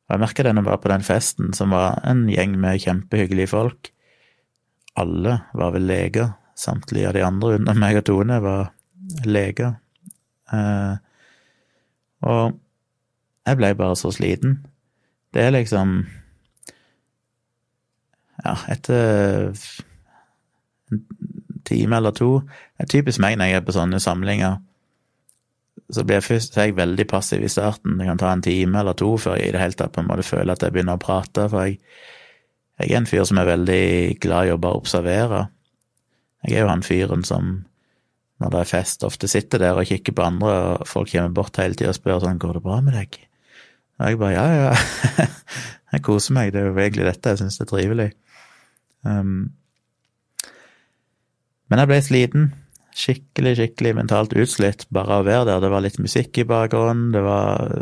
Og 0.07 0.15
jeg 0.15 0.23
merka 0.23 0.47
det 0.47 0.55
når 0.55 0.63
jeg 0.65 0.71
var 0.71 0.83
på 0.83 0.93
den 0.93 1.05
festen, 1.05 1.53
som 1.57 1.75
var 1.75 2.01
en 2.09 2.25
gjeng 2.31 2.55
med 2.63 2.81
kjempehyggelige 2.81 3.53
folk. 3.53 3.91
Alle 4.97 5.41
var 5.55 5.75
vel 5.77 5.89
leger, 5.91 6.35
Samtlige 6.57 7.09
av 7.09 7.13
de 7.13 7.21
andre 7.21 7.59
under 7.59 7.77
meg 7.77 7.99
og 7.99 8.07
Tone 8.09 8.39
var 8.41 8.71
leger. 9.29 9.75
Eh, 10.49 10.95
og 12.25 12.55
jeg 13.45 13.59
ble 13.61 13.75
bare 13.77 13.99
så 14.01 14.09
sliten. 14.15 14.63
Det 15.35 15.43
er 15.43 15.53
liksom 15.53 16.07
Ja, 18.45 18.55
etter 18.69 19.53
en 20.93 21.05
time 21.65 21.97
eller 21.97 22.11
to 22.11 22.41
Det 22.41 22.85
er 22.85 22.91
typisk 22.93 23.21
meg 23.21 23.37
når 23.37 23.45
jeg 23.51 23.61
er 23.61 23.67
på 23.67 23.77
sånne 23.77 24.01
samlinger. 24.01 24.63
Så 25.93 26.03
blir 26.03 26.19
jeg 26.19 26.27
først 26.27 26.55
så 26.55 26.63
er 26.63 26.71
jeg 26.71 26.79
veldig 26.81 27.07
passiv 27.11 27.45
i 27.47 27.51
starten. 27.51 27.99
Det 27.99 28.09
kan 28.09 28.19
ta 28.19 28.33
en 28.35 28.43
time 28.43 28.81
eller 28.81 28.97
to 28.99 29.13
før 29.23 29.37
jeg 29.39 29.51
i 29.51 29.55
det 29.55 29.63
hele 29.63 29.79
tatt 29.79 29.95
på 29.95 30.03
en 30.03 30.09
måte 30.09 30.27
føler 30.27 30.57
at 30.57 30.65
jeg 30.65 30.75
begynner 30.75 30.99
å 30.99 31.03
prate. 31.03 31.47
For 31.53 31.69
jeg, 31.69 31.79
jeg 32.81 32.91
er 32.91 33.01
en 33.01 33.09
fyr 33.09 33.27
som 33.29 33.39
er 33.39 33.53
veldig 33.53 33.85
glad 34.23 34.49
i 34.49 34.55
å 34.55 34.59
bare 34.63 34.81
observere. 34.81 35.45
Jeg 36.47 36.59
er 36.59 36.67
jo 36.67 36.73
han 36.73 36.85
fyren 36.87 37.23
som, 37.27 37.55
når 38.43 38.53
det 38.53 38.61
er 38.61 38.71
fest, 38.71 39.07
ofte 39.07 39.31
sitter 39.31 39.63
der 39.63 39.79
og 39.79 39.89
kikker 39.89 40.15
på 40.17 40.27
andre, 40.27 40.53
og 40.75 40.91
folk 40.91 41.11
kommer 41.13 41.35
bort 41.35 41.59
hele 41.63 41.79
tida 41.79 41.95
og 41.95 41.99
spør 41.99 42.21
sånn 42.23 42.39
'Går 42.39 42.59
det 42.59 42.63
bra 42.67 42.81
med 42.81 42.95
deg?' 42.95 43.19
Og 43.99 44.07
jeg 44.07 44.19
bare 44.19 44.33
'Ja, 44.33 44.47
ja, 44.53 45.27
jeg 45.93 46.03
koser 46.03 46.35
meg, 46.35 46.53
det 46.53 46.61
er 46.61 46.67
jo 46.67 46.77
egentlig 46.77 47.07
dette, 47.07 47.31
jeg 47.31 47.39
syns 47.39 47.61
er 47.61 47.71
trivelig'. 47.71 48.13
Um, 49.07 49.55
men 51.71 51.79
jeg 51.79 51.89
ble 51.89 52.03
sliten, 52.03 52.55
skikkelig, 52.97 53.55
skikkelig 53.59 53.95
mentalt 53.99 54.35
utslitt 54.37 54.87
bare 54.95 55.19
av 55.19 55.25
å 55.25 55.29
være 55.29 55.49
der. 55.51 55.63
Det 55.65 55.73
var 55.73 55.85
litt 55.85 55.99
musikk 56.03 56.41
i 56.41 56.49
bakgrunnen, 56.49 57.11
det 57.15 57.25
var 57.27 57.73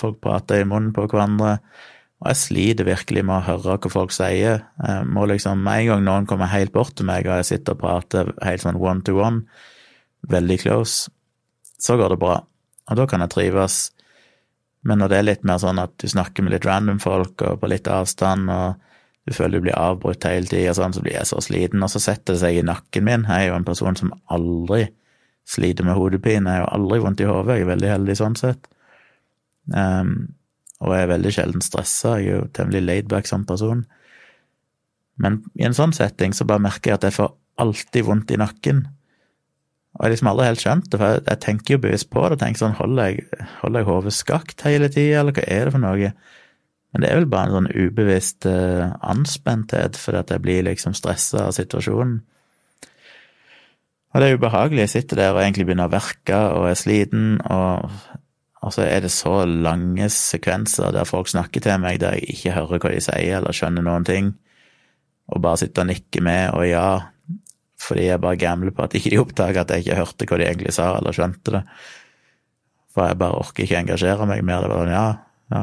Folk 0.00 0.20
prata 0.22 0.56
i 0.56 0.64
munnen 0.64 0.94
på 0.96 1.02
hverandre. 1.10 1.58
Og 2.20 2.28
jeg 2.30 2.38
sliter 2.40 2.86
virkelig 2.88 3.24
med 3.26 3.34
å 3.34 3.44
høre 3.46 3.76
hva 3.80 3.90
folk 3.92 4.12
sier. 4.14 4.62
Jeg 4.80 5.06
må 5.08 5.26
liksom, 5.28 5.62
Med 5.64 5.82
en 5.82 5.88
gang 5.90 6.04
noen 6.06 6.28
kommer 6.28 6.52
helt 6.52 6.72
bort 6.72 6.94
til 6.96 7.08
meg, 7.08 7.26
og 7.26 7.40
jeg 7.40 7.48
sitter 7.50 7.76
og 7.76 7.82
prater 7.82 8.30
helt 8.44 8.64
sånn 8.64 8.80
one 8.80 9.04
to 9.04 9.16
one, 9.18 9.42
veldig 10.28 10.58
close, 10.62 11.10
så 11.80 11.96
går 11.96 12.14
det 12.14 12.20
bra. 12.20 12.38
Og 12.90 12.96
da 12.96 13.06
kan 13.08 13.24
jeg 13.24 13.32
trives. 13.34 13.78
Men 14.84 15.00
når 15.00 15.12
det 15.12 15.18
er 15.18 15.28
litt 15.28 15.44
mer 15.48 15.60
sånn 15.60 15.80
at 15.80 15.96
du 16.00 16.08
snakker 16.08 16.44
med 16.44 16.54
litt 16.54 16.68
random 16.68 17.00
folk 17.00 17.40
og 17.44 17.60
på 17.60 17.70
litt 17.72 17.88
avstand, 17.88 18.52
og 18.52 18.89
du 19.30 19.36
føler 19.36 19.60
du 19.60 19.68
blir 19.68 19.78
avbrutt 19.78 20.26
hele 20.26 20.48
tida, 20.50 20.72
sånn, 20.74 20.94
så 20.96 21.02
blir 21.04 21.14
jeg 21.14 21.28
så 21.30 21.38
sliten, 21.44 21.84
og 21.86 21.92
så 21.92 22.02
setter 22.02 22.34
det 22.34 22.42
seg 22.42 22.58
i 22.58 22.66
nakken 22.66 23.06
min. 23.06 23.28
Jeg 23.30 23.46
er 23.46 23.52
jo 23.52 23.58
en 23.60 23.66
person 23.68 23.98
som 23.98 24.10
aldri 24.34 24.88
sliter 25.46 25.86
med 25.86 25.94
hodepine, 25.94 26.50
jeg 26.50 26.64
har 26.64 26.74
aldri 26.74 26.98
vondt 27.04 27.22
i 27.22 27.28
hodet, 27.28 27.60
jeg 27.60 27.66
er 27.66 27.70
veldig 27.70 27.92
heldig 27.92 28.16
sånn 28.18 28.36
sett. 28.38 28.66
Um, 29.70 30.32
og 30.82 30.96
jeg 30.96 31.04
er 31.04 31.12
veldig 31.12 31.32
sjelden 31.36 31.62
stressa, 31.62 32.16
jeg 32.18 32.26
er 32.26 32.40
jo 32.40 32.50
temmelig 32.58 32.82
laidback 32.88 33.30
som 33.30 33.46
person. 33.46 33.84
Men 35.20 35.42
i 35.60 35.66
en 35.68 35.76
sånn 35.76 35.94
setting 35.94 36.34
så 36.34 36.46
bare 36.48 36.64
merker 36.64 36.90
jeg 36.90 36.98
at 36.98 37.06
jeg 37.06 37.18
får 37.20 37.30
alltid 37.62 38.06
vondt 38.08 38.34
i 38.34 38.40
nakken. 38.40 38.82
Og 39.94 40.04
jeg 40.06 40.14
liksom 40.16 40.30
aldri 40.32 40.48
helt 40.48 40.62
skjønt 40.64 40.90
det, 40.90 40.98
for 40.98 41.18
jeg, 41.18 41.40
tenker 41.44 41.76
jo 41.76 41.84
bevisst 41.86 42.10
på 42.10 42.26
det. 42.32 42.40
tenker 42.42 42.64
sånn, 42.64 42.78
Holder 42.78 43.10
jeg, 43.10 43.46
holder 43.60 43.82
jeg 43.82 43.90
hodet 43.90 44.14
skakt 44.16 44.66
hele 44.66 44.90
tida, 44.90 45.22
eller 45.22 45.38
hva 45.38 45.46
er 45.46 45.68
det 45.68 45.74
for 45.76 45.86
noe? 45.86 46.12
Men 46.90 47.04
det 47.04 47.10
er 47.10 47.20
vel 47.20 47.28
bare 47.30 47.48
en 47.48 47.56
sånn 47.58 47.70
ubevisst 47.70 48.46
uh, 48.50 48.90
anspenthet, 49.06 49.98
fordi 50.00 50.22
at 50.24 50.32
jeg 50.34 50.42
blir 50.42 50.66
liksom 50.66 50.96
stressa 50.98 51.46
av 51.46 51.54
situasjonen. 51.54 52.18
Og 54.10 54.18
det 54.18 54.26
er 54.26 54.40
ubehagelig. 54.40 54.82
Jeg 54.88 54.94
sitter 54.96 55.20
der 55.20 55.36
og 55.36 55.44
egentlig 55.44 55.68
begynner 55.68 55.86
å 55.86 55.92
verke 55.92 56.40
og 56.56 56.66
er 56.66 56.78
sliten, 56.78 57.36
og, 57.46 57.92
og 58.58 58.74
så 58.74 58.88
er 58.88 59.04
det 59.04 59.12
så 59.14 59.44
lange 59.46 60.08
sekvenser 60.10 60.90
der 60.96 61.06
folk 61.06 61.30
snakker 61.30 61.62
til 61.62 61.78
meg 61.82 62.00
der 62.02 62.18
jeg 62.18 62.34
ikke 62.34 62.56
hører 62.58 62.82
hva 62.82 62.90
de 62.96 63.04
sier 63.06 63.38
eller 63.38 63.54
skjønner 63.54 63.86
noen 63.86 64.08
ting, 64.08 64.34
og 65.30 65.44
bare 65.44 65.62
sitter 65.62 65.86
og 65.86 65.92
nikker 65.92 66.26
med 66.26 66.56
og 66.58 66.66
ja, 66.66 66.88
fordi 67.80 68.08
jeg 68.08 68.20
bare 68.20 68.40
gambler 68.40 68.74
på 68.74 68.84
at 68.84 68.96
ikke 68.98 69.12
de 69.14 69.20
oppdager 69.22 69.62
at 69.62 69.70
jeg 69.72 69.86
ikke 69.86 70.00
hørte 70.02 70.26
hva 70.26 70.40
de 70.40 70.48
egentlig 70.48 70.74
sa, 70.74 70.90
eller 70.98 71.14
skjønte 71.16 71.54
det. 71.54 71.62
For 72.90 73.06
jeg 73.06 73.20
bare 73.22 73.38
orker 73.38 73.64
ikke 73.64 73.78
engasjere 73.78 74.26
meg 74.26 74.42
mer. 74.44 74.64
Det 74.64 74.72
bare 74.72 74.82
sånn, 74.82 74.92
ja, 74.92 75.06
ja, 75.54 75.62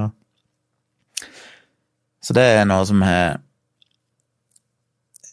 så 2.27 2.35
det 2.35 2.43
er 2.57 2.65
noe 2.67 2.83
som 2.87 3.03
har 3.07 3.39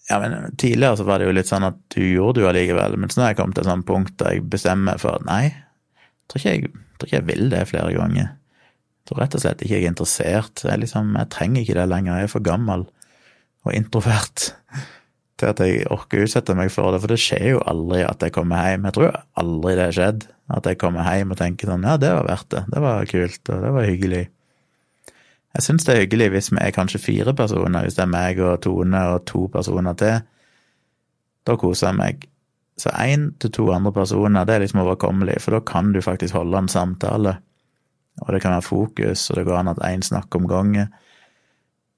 Ja, 0.05 0.19
men 0.21 0.53
tidligere 0.61 0.99
så 1.01 1.07
var 1.09 1.19
det 1.19 1.27
jo 1.27 1.35
litt 1.35 1.49
sånn 1.49 1.65
at 1.67 1.79
du 1.95 2.03
gjorde 2.05 2.37
det 2.37 2.43
jo 2.45 2.49
allikevel, 2.51 2.97
men 3.01 3.11
så 3.11 3.23
når 3.23 3.31
jeg 3.31 3.39
kom 3.39 3.55
til 3.57 3.65
et 3.65 3.71
sånt 3.71 3.87
punkt 3.89 4.19
der 4.21 4.35
jeg 4.37 4.45
bestemmer 4.53 5.01
for 5.01 5.17
at 5.17 5.25
nei, 5.27 5.55
tror 6.29 6.43
ikke 6.43 6.53
jeg, 6.53 6.73
tror 6.99 7.09
ikke 7.09 7.17
jeg 7.17 7.29
vil 7.31 7.49
det 7.53 7.63
flere 7.71 7.95
ganger. 7.97 8.29
Jeg 8.29 9.09
tror 9.09 9.23
rett 9.23 9.39
og 9.39 9.45
slett 9.45 9.65
ikke 9.65 9.79
jeg 9.79 9.87
er 9.87 9.95
interessert. 9.95 10.65
Jeg, 10.65 10.83
liksom, 10.85 11.17
jeg 11.17 11.33
trenger 11.33 11.65
ikke 11.65 11.79
det 11.79 11.89
lenger. 11.89 12.21
Jeg 12.21 12.29
er 12.29 12.35
for 12.35 12.45
gammel 12.45 12.85
og 13.65 13.73
introvert 13.73 14.51
til 15.41 15.51
at 15.51 15.65
jeg 15.65 15.89
orker 15.93 16.25
utsette 16.29 16.57
meg 16.57 16.71
for 16.73 16.93
det, 16.93 17.01
for 17.03 17.13
det 17.13 17.21
skjer 17.25 17.49
jo 17.55 17.65
aldri 17.65 18.05
at 18.05 18.29
jeg 18.29 18.37
kommer 18.37 18.69
hjem. 18.69 18.87
Jeg 18.91 18.99
tror 19.01 19.19
aldri 19.41 19.75
det 19.75 19.89
har 19.89 19.99
skjedd, 19.99 20.29
at 20.61 20.69
jeg 20.69 20.81
kommer 20.85 21.09
hjem 21.09 21.33
og 21.33 21.41
tenker 21.41 21.73
sånn 21.73 21.89
ja, 21.89 21.97
det 22.01 22.13
var 22.13 22.29
verdt 22.29 22.51
det, 22.55 22.65
det 22.77 22.85
var 22.85 23.11
kult, 23.11 23.43
og 23.49 23.67
det 23.67 23.75
var 23.81 23.89
hyggelig. 23.89 24.25
Jeg 25.55 25.63
syns 25.63 25.87
det 25.87 25.95
er 25.95 26.01
hyggelig 26.03 26.31
hvis 26.35 26.51
vi 26.51 26.59
er 26.61 26.75
kanskje 26.75 27.03
fire 27.03 27.35
personer, 27.37 27.85
hvis 27.85 27.95
det 27.95 28.03
er 28.03 28.11
meg 28.11 28.41
og 28.43 28.57
Tone 28.65 29.03
og 29.13 29.27
to 29.31 29.47
personer 29.53 29.95
til. 29.99 30.17
Da 31.47 31.57
koser 31.61 31.91
jeg 31.93 31.99
meg. 32.01 32.27
Så 32.81 32.91
én 32.99 33.29
til 33.39 33.53
to 33.55 33.69
andre 33.71 33.93
personer, 33.95 34.45
det 34.45 34.57
er 34.57 34.65
liksom 34.65 34.83
overkommelig, 34.83 35.39
for 35.45 35.55
da 35.55 35.61
kan 35.63 35.93
du 35.95 36.01
faktisk 36.03 36.35
holde 36.35 36.59
en 36.59 36.69
samtale. 36.69 37.37
Og 38.23 38.33
det 38.35 38.43
kan 38.43 38.57
være 38.57 38.67
fokus, 38.67 39.29
og 39.31 39.39
det 39.39 39.47
går 39.47 39.61
an 39.61 39.71
at 39.71 39.83
én 39.87 40.03
snakker 40.03 40.43
om 40.43 40.49
gangen. 40.51 40.91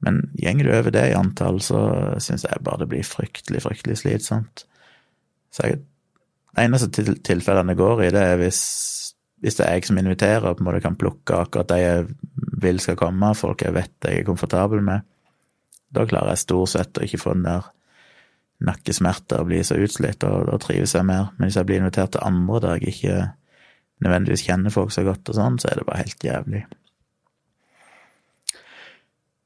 Men 0.05 0.21
gjenger 0.37 0.65
du 0.65 0.75
over 0.77 0.93
det 0.93 1.07
i 1.09 1.17
antall, 1.17 1.61
så 1.65 1.81
syns 2.21 2.45
jeg 2.45 2.65
bare 2.65 2.85
det 2.85 2.91
blir 2.93 3.09
fryktelig, 3.09 3.63
fryktelig 3.65 4.03
slitsomt. 4.03 4.67
Så 5.53 5.65
jeg, 5.65 5.81
det 6.53 6.65
eneste 6.69 7.17
tilfellene 7.25 7.73
det 7.73 7.81
går 7.81 8.05
i, 8.05 8.13
det 8.13 8.21
er 8.21 8.37
hvis 8.41 8.61
hvis 9.45 9.59
det 9.59 9.67
er 9.67 9.77
jeg 9.77 9.85
som 9.89 9.99
inviterer, 10.01 10.45
og 10.49 10.57
på 10.57 10.65
en 10.65 10.69
måte 10.71 10.83
kan 10.85 10.97
plukke 10.99 11.37
akkurat 11.37 11.69
de 11.69 11.77
jeg 11.81 12.07
vil 12.57 12.81
skal 12.81 12.99
komme, 12.99 13.35
folk 13.37 13.63
jeg 13.65 13.75
vet 13.77 14.09
jeg 14.09 14.23
er 14.23 14.29
komfortabel 14.29 14.83
med, 14.85 15.05
da 15.93 16.07
klarer 16.09 16.35
jeg 16.35 16.45
stort 16.45 16.73
sett 16.73 16.99
å 16.99 17.05
ikke 17.05 17.21
få 17.21 17.35
den 17.37 17.47
der 17.47 17.69
nakkesmerter 18.67 19.43
og 19.43 19.51
bli 19.51 19.61
så 19.67 19.77
utslitt, 19.81 20.25
og 20.25 20.49
da 20.49 20.57
trives 20.61 20.95
jeg 20.97 21.07
mer. 21.07 21.29
Men 21.37 21.49
hvis 21.49 21.59
jeg 21.61 21.69
blir 21.69 21.83
invitert 21.83 22.15
til 22.15 22.25
andre 22.25 22.63
der 22.65 22.81
jeg 22.81 22.95
ikke 22.95 23.19
nødvendigvis 24.05 24.45
kjenner 24.49 24.73
folk 24.73 24.93
så 24.93 25.05
godt 25.07 25.29
og 25.33 25.39
sånn, 25.39 25.61
så 25.61 25.71
er 25.71 25.81
det 25.81 25.87
bare 25.89 26.03
helt 26.03 26.25
jævlig. 26.25 26.65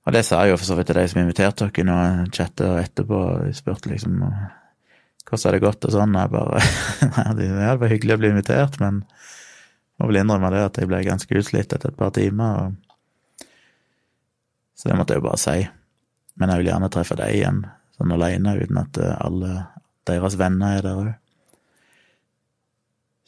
Og 0.07 0.15
det 0.17 0.25
sa 0.27 0.41
jeg 0.43 0.55
jo 0.55 0.61
for 0.61 0.71
så 0.71 0.79
vidt 0.79 0.89
til 0.91 0.99
de 0.99 1.09
som 1.11 1.21
inviterte 1.21 1.67
dere, 1.67 1.87
når 1.87 2.01
jeg 2.01 2.31
chatta 2.39 2.71
etterpå 2.81 3.21
og 3.21 3.55
spurte 3.55 3.93
liksom 3.93 4.23
hvordan 5.31 5.47
har 5.47 5.55
det 5.55 5.63
gått 5.63 5.87
og 5.87 5.93
sånn, 5.95 6.15
og 6.17 6.23
jeg 6.25 6.31
bare 6.33 6.61
Ja, 7.21 7.33
det 7.39 7.51
var 7.55 7.93
hyggelig 7.93 8.17
å 8.17 8.21
bli 8.23 8.31
invitert, 8.33 8.81
men 8.83 9.05
må 10.01 10.09
vel 10.09 10.23
innrømme 10.23 10.51
det 10.51 10.63
at 10.65 10.81
jeg 10.81 10.89
ble 10.91 11.03
ganske 11.07 11.37
utslitt 11.39 11.75
etter 11.77 11.93
et 11.93 11.99
par 11.99 12.11
timer, 12.17 12.65
og... 12.65 12.90
så 14.81 14.89
det 14.89 14.97
måtte 14.97 15.13
jeg 15.13 15.21
jo 15.21 15.29
bare 15.29 15.41
si. 15.41 15.59
Men 16.41 16.49
jeg 16.49 16.63
vil 16.63 16.71
gjerne 16.71 16.89
treffe 16.89 17.17
deg 17.21 17.35
igjen, 17.37 17.65
sånn 17.99 18.15
aleine, 18.17 18.55
uten 18.57 18.79
at 18.81 18.97
eh, 18.97 19.17
alle 19.21 19.51
deres 20.09 20.39
venner 20.41 20.79
er 20.79 20.87
der 20.87 21.01
òg. 21.03 21.11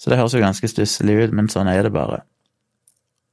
Så 0.00 0.10
det 0.10 0.16
høres 0.18 0.32
jo 0.34 0.40
ganske 0.40 0.70
stusslig 0.70 1.18
ut, 1.20 1.34
men 1.36 1.50
sånn 1.52 1.68
er 1.68 1.84
det 1.84 1.92
bare. 1.92 2.22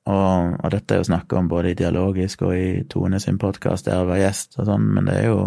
Og, 0.09 0.57
og 0.59 0.73
dette 0.73 0.95
er 0.95 0.99
jo 0.99 1.07
snakka 1.07 1.39
om 1.39 1.47
både 1.51 1.71
i 1.71 1.77
Dialogisk 1.79 2.43
og 2.43 2.53
i 2.57 2.83
Tone 2.91 3.21
sin 3.23 3.39
podkast 3.39 3.87
der 3.87 4.01
jeg 4.01 4.09
var 4.09 4.19
gjest 4.19 4.59
og 4.59 4.67
sånn, 4.67 4.85
men 4.95 5.09
det 5.09 5.17
er 5.21 5.27
jo 5.29 5.39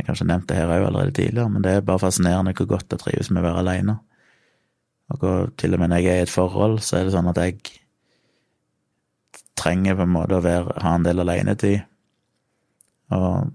Jeg 0.00 0.06
kanskje 0.06 0.24
nevnte 0.30 0.54
det 0.54 0.62
her 0.62 0.70
òg 0.72 0.86
allerede 0.86 1.12
tidligere, 1.12 1.50
men 1.52 1.60
det 1.60 1.72
er 1.76 1.82
bare 1.84 2.00
fascinerende 2.00 2.54
hvor 2.56 2.70
godt 2.70 2.94
jeg 2.94 3.02
trives 3.02 3.28
med 3.28 3.42
å 3.42 3.50
være 3.50 3.60
aleine. 3.60 3.98
Og 5.12 5.50
til 5.60 5.76
og 5.76 5.82
med 5.82 5.90
når 5.92 6.00
jeg 6.00 6.08
er 6.14 6.22
i 6.22 6.24
et 6.24 6.32
forhold, 6.32 6.78
så 6.80 6.96
er 6.96 7.04
det 7.04 7.12
sånn 7.12 7.28
at 7.28 7.40
jeg 7.42 7.58
trenger 9.60 9.96
på 9.98 10.06
en 10.06 10.14
måte 10.14 10.38
å 10.38 10.44
være, 10.44 10.76
ha 10.82 10.94
en 10.96 11.06
del 11.06 11.22
alenetid. 11.22 11.82
Og 13.14 13.50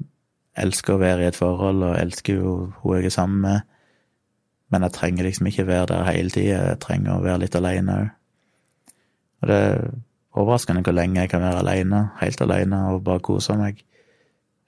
elsker 0.62 0.95
å 0.95 1.01
være 1.01 1.25
i 1.25 1.29
et 1.29 1.38
forhold, 1.38 1.83
og 1.83 1.97
elsker 2.00 2.39
jo 2.39 2.55
hun 2.81 3.00
jeg 3.00 3.09
er 3.09 3.15
sammen 3.15 3.41
med. 3.43 3.71
Men 4.74 4.88
jeg 4.88 4.95
trenger 4.95 5.27
liksom 5.27 5.50
ikke 5.50 5.67
være 5.67 5.89
der 5.93 6.07
hele 6.09 6.33
tida, 6.33 6.62
jeg 6.71 6.81
trenger 6.83 7.15
å 7.15 7.24
være 7.25 7.43
litt 7.43 7.57
aleine 7.57 8.00
òg. 8.00 8.13
Og 9.41 9.51
det 9.51 9.59
er 9.62 9.83
overraskende 10.35 10.81
hvor 10.85 10.95
lenge 10.95 11.21
jeg 11.21 11.31
kan 11.31 11.43
være 11.43 11.62
aleine, 11.62 12.01
helt 12.21 12.41
aleine, 12.41 12.81
og 12.91 13.03
bare 13.05 13.24
kose 13.24 13.55
meg, 13.59 13.83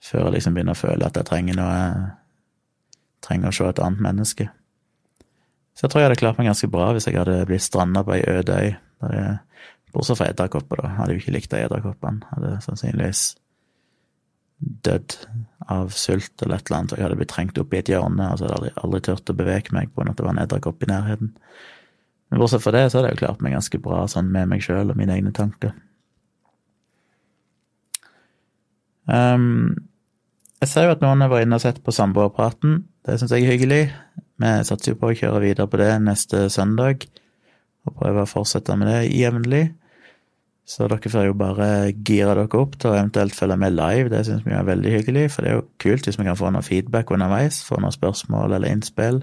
før 0.04 0.28
jeg 0.28 0.36
liksom 0.36 0.54
begynner 0.54 0.76
å 0.76 0.80
føle 0.80 1.08
at 1.08 1.18
jeg 1.18 1.28
trenger 1.28 1.58
noe 1.58 1.74
jeg 1.74 2.08
Trenger 3.18 3.50
å 3.50 3.54
se 3.56 3.64
et 3.66 3.80
annet 3.82 3.98
menneske. 3.98 4.44
Så 5.74 5.84
jeg 5.84 5.90
tror 5.90 6.00
jeg 6.00 6.08
hadde 6.08 6.20
klart 6.20 6.38
meg 6.38 6.46
ganske 6.46 6.68
bra 6.70 6.92
hvis 6.94 7.08
jeg 7.08 7.18
hadde 7.18 7.40
blitt 7.48 7.64
stranda 7.64 8.04
på 8.06 8.14
ei 8.14 8.22
øde 8.30 8.58
øy. 8.62 8.68
Bortsett 9.94 10.20
fra 10.20 10.28
edderkopper, 10.30 10.82
da. 10.82 10.94
Hadde 10.98 11.16
jo 11.16 11.22
ikke 11.22 11.34
likt 11.36 11.52
de 11.52 11.62
edderkoppene. 11.64 12.26
Hadde 12.34 12.56
sannsynligvis 12.64 13.30
dødd 14.58 15.14
av 15.70 15.90
sult 15.94 16.42
eller 16.42 16.58
et 16.58 16.68
eller 16.68 16.80
annet, 16.80 16.94
jeg 16.96 17.04
hadde 17.04 17.18
blitt 17.20 17.30
trengt 17.30 17.58
opp 17.60 17.74
i 17.74 17.80
et 17.80 17.90
hjørne, 17.92 18.30
og 18.32 18.40
så 18.40 18.48
hadde 18.50 18.70
jeg 18.70 18.78
aldri, 18.82 19.00
turt 19.06 19.30
å 19.30 19.36
bevege 19.38 19.74
meg 19.76 19.92
på 19.94 20.02
at 20.02 20.16
det 20.18 20.24
var 20.24 20.34
en 20.34 20.40
edderkopp 20.42 20.82
i 20.82 20.88
nærheten. 20.90 21.34
Men 22.28 22.42
bortsett 22.42 22.64
fra 22.64 22.74
det, 22.74 22.88
så 22.88 22.98
hadde 22.98 23.12
jeg 23.12 23.18
jo 23.18 23.22
klart 23.22 23.44
meg 23.44 23.54
ganske 23.56 23.80
bra 23.84 24.00
sånn 24.10 24.32
med 24.34 24.50
meg 24.50 24.64
sjøl 24.64 24.90
og 24.90 24.98
mine 24.98 25.14
egne 25.14 25.32
tanker. 25.36 25.76
Um, 29.08 29.78
jeg 30.60 30.72
ser 30.72 30.88
jo 30.88 30.96
at 30.96 31.04
noen 31.04 31.22
har 31.24 31.30
vært 31.32 31.46
inne 31.46 31.56
og 31.56 31.64
sett 31.64 31.80
på 31.84 31.94
Samboerpraten. 31.94 32.82
Det 33.06 33.16
syns 33.20 33.32
jeg 33.32 33.46
er 33.46 33.54
hyggelig. 33.54 33.82
Vi 34.42 34.50
satser 34.68 34.92
jo 34.92 35.00
på 35.00 35.12
å 35.12 35.16
kjøre 35.16 35.44
videre 35.46 35.70
på 35.70 35.80
det 35.80 35.92
neste 36.02 36.48
søndag, 36.52 37.06
og 37.86 37.96
prøve 37.96 38.24
å 38.24 38.28
fortsette 38.28 38.76
med 38.76 38.90
det 38.90 39.00
jevnlig. 39.14 39.68
Så 40.68 40.84
dere 40.84 41.10
får 41.10 41.30
jo 41.30 41.36
bare 41.38 41.66
gire 42.04 42.34
dere 42.36 42.60
opp 42.60 42.74
til 42.76 42.90
å 42.90 42.96
eventuelt 42.98 43.36
følge 43.36 43.56
med 43.56 43.72
live, 43.72 44.10
det 44.12 44.26
syns 44.26 44.44
vi 44.44 44.52
er 44.52 44.66
veldig 44.68 44.90
hyggelig, 44.98 45.24
for 45.32 45.44
det 45.44 45.50
er 45.50 45.56
jo 45.56 45.68
kult 45.80 46.04
hvis 46.04 46.18
vi 46.20 46.26
kan 46.26 46.36
få 46.36 46.50
noe 46.52 46.66
feedback 46.66 47.12
underveis, 47.14 47.62
få 47.64 47.80
noen 47.80 47.94
spørsmål 47.94 48.52
eller 48.52 48.68
innspill. 48.68 49.22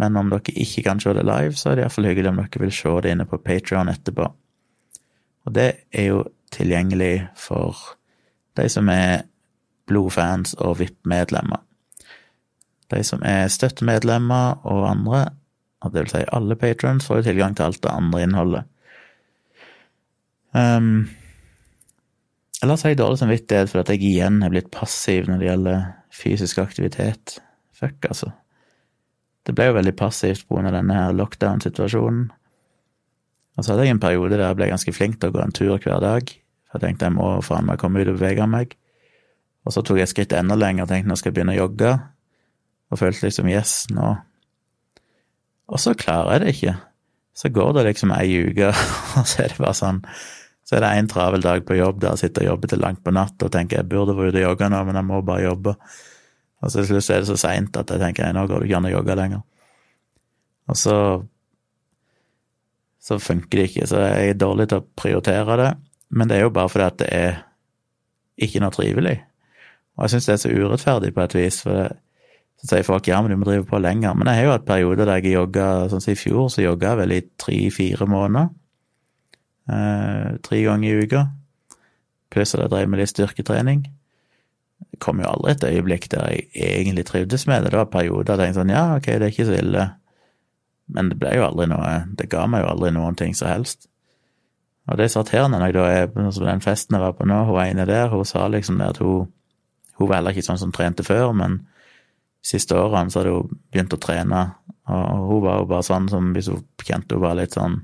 Men 0.00 0.18
om 0.18 0.32
dere 0.32 0.54
ikke 0.58 0.82
kan 0.88 1.02
se 1.02 1.14
det 1.14 1.26
live, 1.28 1.54
så 1.54 1.70
er 1.70 1.78
det 1.78 1.84
iallfall 1.84 2.10
hyggelig 2.10 2.32
om 2.32 2.42
dere 2.42 2.62
vil 2.64 2.74
se 2.74 2.96
det 3.04 3.14
inne 3.14 3.28
på 3.30 3.38
Patrion 3.44 3.92
etterpå. 3.92 4.26
Og 5.46 5.54
det 5.54 5.70
er 5.94 6.10
jo 6.10 6.24
tilgjengelig 6.50 7.14
for 7.38 7.78
de 8.58 8.66
som 8.68 8.90
er 8.90 9.22
blodfans 9.86 10.56
og 10.58 10.80
VIP-medlemmer. 10.80 11.62
De 12.90 13.04
som 13.06 13.22
er 13.22 13.46
støttemedlemmer 13.48 14.66
og 14.66 14.88
andre, 14.90 15.28
og 15.80 15.94
det 15.94 16.04
vil 16.04 16.12
si 16.12 16.24
alle 16.34 16.56
patrons, 16.58 17.06
får 17.06 17.20
jo 17.20 17.28
tilgang 17.30 17.54
til 17.56 17.68
alt 17.68 17.82
det 17.82 17.92
andre 17.92 18.22
innholdet. 18.26 18.66
Um, 20.56 21.06
ellers 22.62 22.82
har 22.82 22.92
jeg 22.92 23.00
dårlig 23.00 23.20
samvittighet 23.20 23.70
for 23.70 23.82
at 23.82 23.92
jeg 23.92 24.02
igjen 24.02 24.42
er 24.42 24.52
blitt 24.52 24.72
passiv 24.74 25.28
når 25.30 25.40
det 25.40 25.48
gjelder 25.48 25.86
fysisk 26.14 26.58
aktivitet. 26.62 27.38
Fuck, 27.76 28.04
altså. 28.10 28.32
det 29.46 29.54
ble 29.56 29.70
jo 29.70 29.78
veldig 29.78 29.96
passivt 29.96 30.46
pga. 30.48 30.70
denne 30.74 30.96
her 30.96 31.16
lockdown-situasjonen. 31.16 32.28
Og 33.56 33.64
så 33.64 33.72
hadde 33.72 33.86
jeg 33.86 33.96
en 33.96 34.02
periode 34.02 34.36
der 34.36 34.46
jeg 34.48 34.58
ble 34.58 34.70
ganske 34.70 34.94
flink 34.94 35.20
til 35.20 35.30
å 35.30 35.34
gå 35.36 35.42
en 35.42 35.54
tur 35.56 35.78
hver 35.78 36.02
dag. 36.02 36.30
Jeg 36.70 36.82
tenkte 36.82 37.08
jeg 37.08 37.16
må 37.16 37.32
faen 37.44 37.66
meg 37.66 37.80
komme 37.80 38.02
ut 38.02 38.08
og 38.08 38.18
bevege 38.18 38.46
meg. 38.50 38.76
Og 39.66 39.74
så 39.74 39.82
tok 39.84 40.00
jeg 40.00 40.10
skritt 40.10 40.34
enda 40.36 40.56
lenger 40.56 40.86
og 40.86 40.92
tenkte 40.92 41.10
nå 41.10 41.16
skal 41.18 41.30
jeg 41.30 41.38
begynne 41.38 41.56
å 41.56 41.62
jogge. 41.64 41.94
Og 42.90 43.00
følte 43.00 43.28
liksom 43.28 43.50
yes, 43.50 43.84
nå 43.94 44.14
Og 45.70 45.78
så 45.78 45.94
klarer 45.94 46.34
jeg 46.34 46.42
det 46.42 46.54
ikke. 46.56 46.76
Så 47.40 47.50
går 47.54 47.72
det 47.76 47.86
liksom 47.86 48.12
ei 48.16 48.40
uke, 48.42 48.72
og 49.18 49.28
så 49.28 49.44
er 49.44 49.52
det 49.52 49.60
bare 49.60 49.76
sånn 49.78 50.00
Så 50.70 50.76
er 50.78 50.84
det 50.84 50.92
en 50.94 51.08
travel 51.10 51.42
dag 51.42 51.64
på 51.66 51.74
jobb 51.74 51.98
der 51.98 52.14
jeg 52.14 52.28
sitter 52.28 52.44
og 52.44 52.52
jobber 52.52 52.70
til 52.70 52.78
langt 52.78 53.00
på 53.02 53.10
natt 53.10 53.42
og 53.42 53.50
tenker 53.50 53.80
jeg 53.80 53.88
burde 53.90 54.14
vært 54.14 54.36
ute 54.36 54.38
og 54.44 54.44
jogge 54.52 54.68
nå, 54.70 54.82
men 54.86 54.98
jeg 55.00 55.06
må 55.08 55.18
bare 55.26 55.42
jobbe. 55.48 55.72
Og 56.62 56.70
så 56.70 56.84
til 56.84 56.86
slutt 56.92 57.10
er 57.10 57.24
det 57.24 57.30
så 57.32 57.38
seint 57.40 57.78
at 57.80 57.90
jeg 57.90 58.02
tenker 58.04 58.30
nå 58.36 58.44
går 58.46 58.62
det 58.62 58.68
ikke 58.68 58.78
an 58.78 58.86
å 58.86 58.92
jogge 58.92 59.16
lenger. 59.18 59.42
Og 60.70 60.78
så 60.78 60.96
så 63.00 63.16
funker 63.18 63.58
det 63.58 63.64
ikke. 63.70 63.88
Så 63.88 64.04
jeg 64.04 64.30
er 64.30 64.38
dårlig 64.38 64.68
til 64.70 64.82
å 64.82 64.86
prioritere 65.02 65.56
det. 65.58 65.70
Men 66.14 66.30
det 66.30 66.36
er 66.36 66.44
jo 66.44 66.54
bare 66.54 66.70
fordi 66.70 66.86
at 66.86 67.00
det 67.00 67.08
er 67.16 67.40
ikke 68.44 68.62
noe 68.62 68.74
trivelig. 68.74 69.16
Og 69.96 70.04
jeg 70.04 70.14
syns 70.14 70.28
det 70.28 70.34
er 70.36 70.42
så 70.44 70.52
urettferdig 70.52 71.12
på 71.16 71.24
et 71.24 71.36
vis. 71.38 71.62
for 71.64 71.80
det, 71.80 71.88
så 72.60 72.68
sier 72.68 72.84
folk 72.84 73.08
ja, 73.08 73.22
men 73.24 73.32
du 73.32 73.40
må 73.40 73.48
drive 73.48 73.64
på 73.66 73.80
lenger. 73.80 74.14
Men 74.14 74.28
jeg 74.28 74.42
har 74.42 74.46
jo 74.46 74.54
hatt 74.54 74.68
perioder 74.68 75.08
der 75.08 75.22
jeg 75.24 75.32
jogga 75.32 75.66
Sånn 75.88 76.04
som 76.04 76.12
i 76.12 76.20
fjor, 76.20 76.50
så 76.52 76.62
jogga 76.62 76.92
jeg 76.92 77.00
vel 77.00 77.16
i 77.16 77.22
tre-fire 77.40 78.08
måneder. 78.10 78.52
Eh, 79.70 80.36
tre 80.42 80.62
ganger 80.62 80.88
i 80.88 81.04
uka. 81.04 81.24
Pluss 82.30 82.54
at 82.54 82.64
jeg 82.64 82.72
drev 82.72 82.90
med 82.90 83.02
litt 83.02 83.12
styrketrening. 83.12 83.84
Det 84.80 84.98
kom 85.02 85.20
jo 85.20 85.28
aldri 85.28 85.52
et 85.52 85.66
øyeblikk 85.68 86.08
der 86.10 86.30
jeg 86.32 86.48
egentlig 86.54 87.06
trivdes 87.06 87.46
med 87.46 87.62
det. 87.62 87.72
Det 87.72 87.78
var 87.78 87.92
perioder 87.92 88.34
jeg 88.34 88.40
tenkte 88.40 88.60
sånn 88.60 88.72
ja, 88.72 88.84
ok, 88.96 89.08
det 89.12 89.26
er 89.28 89.34
ikke 89.34 89.48
så 89.50 89.58
ille. 89.58 89.86
Men 90.90 91.12
det 91.12 91.20
ble 91.20 91.36
jo 91.36 91.46
aldri 91.46 91.68
noe 91.70 91.90
Det 92.18 92.26
ga 92.32 92.46
meg 92.50 92.64
jo 92.64 92.70
aldri 92.72 92.90
noen 92.96 93.18
ting 93.18 93.36
som 93.36 93.50
helst. 93.50 93.86
Og 94.90 94.96
det 94.98 95.06
er 95.06 95.12
så 95.12 95.20
irriterende 95.20 95.60
når 95.60 95.68
jeg 95.70 95.76
da 95.76 95.84
er 95.94 96.08
på 96.10 96.46
den 96.48 96.64
festen 96.64 96.96
jeg 96.96 97.04
var 97.04 97.14
på 97.14 97.28
nå, 97.28 97.44
hun 97.46 97.60
ene 97.62 97.86
der, 97.86 98.08
hun 98.10 98.26
sa 98.26 98.48
liksom 98.48 98.80
det 98.80 98.94
at 98.94 99.04
hun 99.04 99.28
Hun 100.00 100.08
var 100.08 100.16
heller 100.16 100.32
ikke 100.32 100.46
sånn 100.46 100.58
som 100.58 100.70
trente 100.72 101.04
før, 101.04 101.34
men 101.36 101.58
siste 102.40 102.72
årene 102.72 103.12
så 103.12 103.20
hadde 103.20 103.34
hun 103.34 103.58
begynt 103.68 103.92
å 103.92 103.98
trene, 104.00 104.38
og 104.88 105.26
hun 105.28 105.42
var 105.44 105.58
jo 105.60 105.66
bare 105.68 105.84
sånn 105.84 106.06
som 106.08 106.30
hvis 106.32 106.48
hun 106.48 106.62
kjente 106.80 107.18
hun 107.18 107.20
var 107.26 107.36
litt 107.36 107.52
sånn 107.52 107.82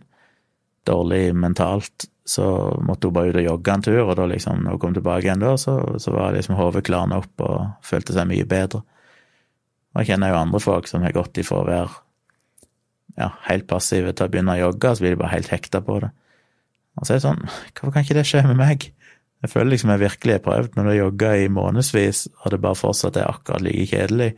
dårlig 0.86 1.30
mentalt, 1.36 2.08
så 2.26 2.46
måtte 2.82 3.08
hun 3.08 3.14
bare 3.14 3.30
ut 3.30 3.38
og 3.40 3.46
jogge 3.46 3.74
en 3.74 3.84
tur, 3.86 4.00
og 4.02 4.16
da 4.18 4.26
liksom, 4.30 4.64
når 4.64 4.76
hun 4.76 4.82
kom 4.82 4.96
tilbake 4.96 5.28
igjen 5.28 5.42
da, 5.42 5.54
så, 5.60 5.76
så 6.02 6.14
var 6.14 6.34
liksom 6.34 6.58
hodet 6.58 6.82
klarna 6.86 7.20
opp 7.22 7.44
og 7.46 7.86
følte 7.86 8.16
seg 8.16 8.26
mye 8.30 8.46
bedre. 8.50 8.82
Og 9.94 10.02
jeg 10.02 10.12
kjenner 10.12 10.32
jo 10.32 10.40
andre 10.40 10.60
folk 10.60 10.90
som 10.90 11.06
har 11.06 11.14
gått 11.16 11.38
ifra 11.40 11.62
å 11.62 11.68
være 11.68 11.92
ja, 13.16 13.30
helt 13.46 13.68
passive 13.70 14.12
til 14.12 14.26
å 14.26 14.32
begynne 14.32 14.56
å 14.56 14.64
jogge, 14.66 14.92
så 14.92 15.04
blir 15.04 15.14
de 15.14 15.20
bare 15.22 15.34
helt 15.36 15.52
hekta 15.54 15.80
på 15.86 16.00
det. 16.02 16.10
Og 16.96 17.06
så 17.06 17.14
er 17.14 17.20
det 17.20 17.26
sånn, 17.28 17.46
hvorfor 17.76 17.94
kan 17.94 18.04
ikke 18.04 18.18
det 18.18 18.26
skje 18.28 18.42
med 18.48 18.58
meg? 18.60 18.90
Jeg 19.44 19.52
føler 19.52 19.74
liksom 19.74 19.92
jeg 19.92 20.02
virkelig 20.02 20.36
har 20.36 20.44
prøvd 20.44 20.76
når 20.76 20.90
jeg 20.90 21.00
jogger 21.02 21.40
i 21.40 21.48
månedsvis, 21.52 22.26
og 22.42 22.52
det 22.52 22.60
bare 22.64 22.78
fortsatt 22.78 23.18
er 23.20 23.30
akkurat 23.30 23.64
like 23.64 23.88
kjedelig. 23.92 24.30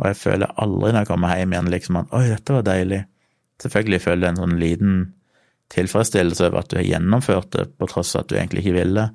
Og 0.00 0.08
jeg 0.08 0.18
føler 0.18 0.58
aldri 0.62 0.92
når 0.92 1.02
jeg 1.02 1.10
kommer 1.10 1.36
hjem 1.36 1.54
igjen 1.54 1.72
liksom 1.74 1.98
at 2.00 2.14
oi, 2.16 2.26
dette 2.30 2.56
var 2.56 2.66
deilig. 2.66 3.00
Selvfølgelig 3.60 4.02
føler 4.06 4.26
jeg 4.26 4.32
en 4.32 4.40
sånn 4.40 4.60
liten 4.62 5.00
tilfredsstillelse 5.70 6.48
over 6.48 6.62
at 6.62 6.70
du 6.70 6.78
har 6.80 6.88
gjennomført 6.88 7.52
det, 7.54 7.68
på 7.78 7.88
tross 7.90 8.14
av 8.16 8.24
at 8.24 8.30
du 8.30 8.36
egentlig 8.38 8.64
ikke 8.64 8.78
ville. 8.80 9.06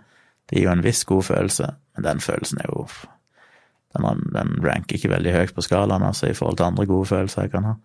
Det 0.45 0.59
gir 0.59 0.67
jo 0.69 0.75
en 0.75 0.85
viss 0.85 1.03
god 1.07 1.27
følelse, 1.27 1.67
men 1.95 2.07
den 2.07 2.23
følelsen 2.23 2.63
er 2.63 2.71
jo 2.71 2.87
Den, 3.95 4.25
den 4.35 4.57
ranker 4.59 4.97
ikke 4.97 5.07
veldig 5.13 5.31
høyt 5.31 5.53
på 5.55 5.63
skalaen, 5.63 6.03
altså, 6.03 6.27
i 6.27 6.33
forhold 6.35 6.57
til 6.59 6.65
andre 6.65 6.85
gode 6.85 7.05
følelser 7.07 7.45
jeg 7.45 7.51
kan 7.53 7.63
ha. 7.63 7.75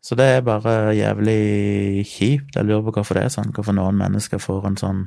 Så 0.00 0.16
det 0.16 0.24
er 0.24 0.40
bare 0.40 0.94
jævlig 0.96 2.06
kjipt. 2.08 2.56
Jeg 2.56 2.64
lurer 2.64 2.86
på 2.86 2.94
hvorfor 2.96 3.18
det 3.18 3.26
er 3.26 3.34
sånn, 3.34 3.52
hvorfor 3.52 3.76
noen 3.76 4.00
mennesker 4.00 4.40
får 4.40 4.66
en 4.70 4.80
sånn 4.80 5.02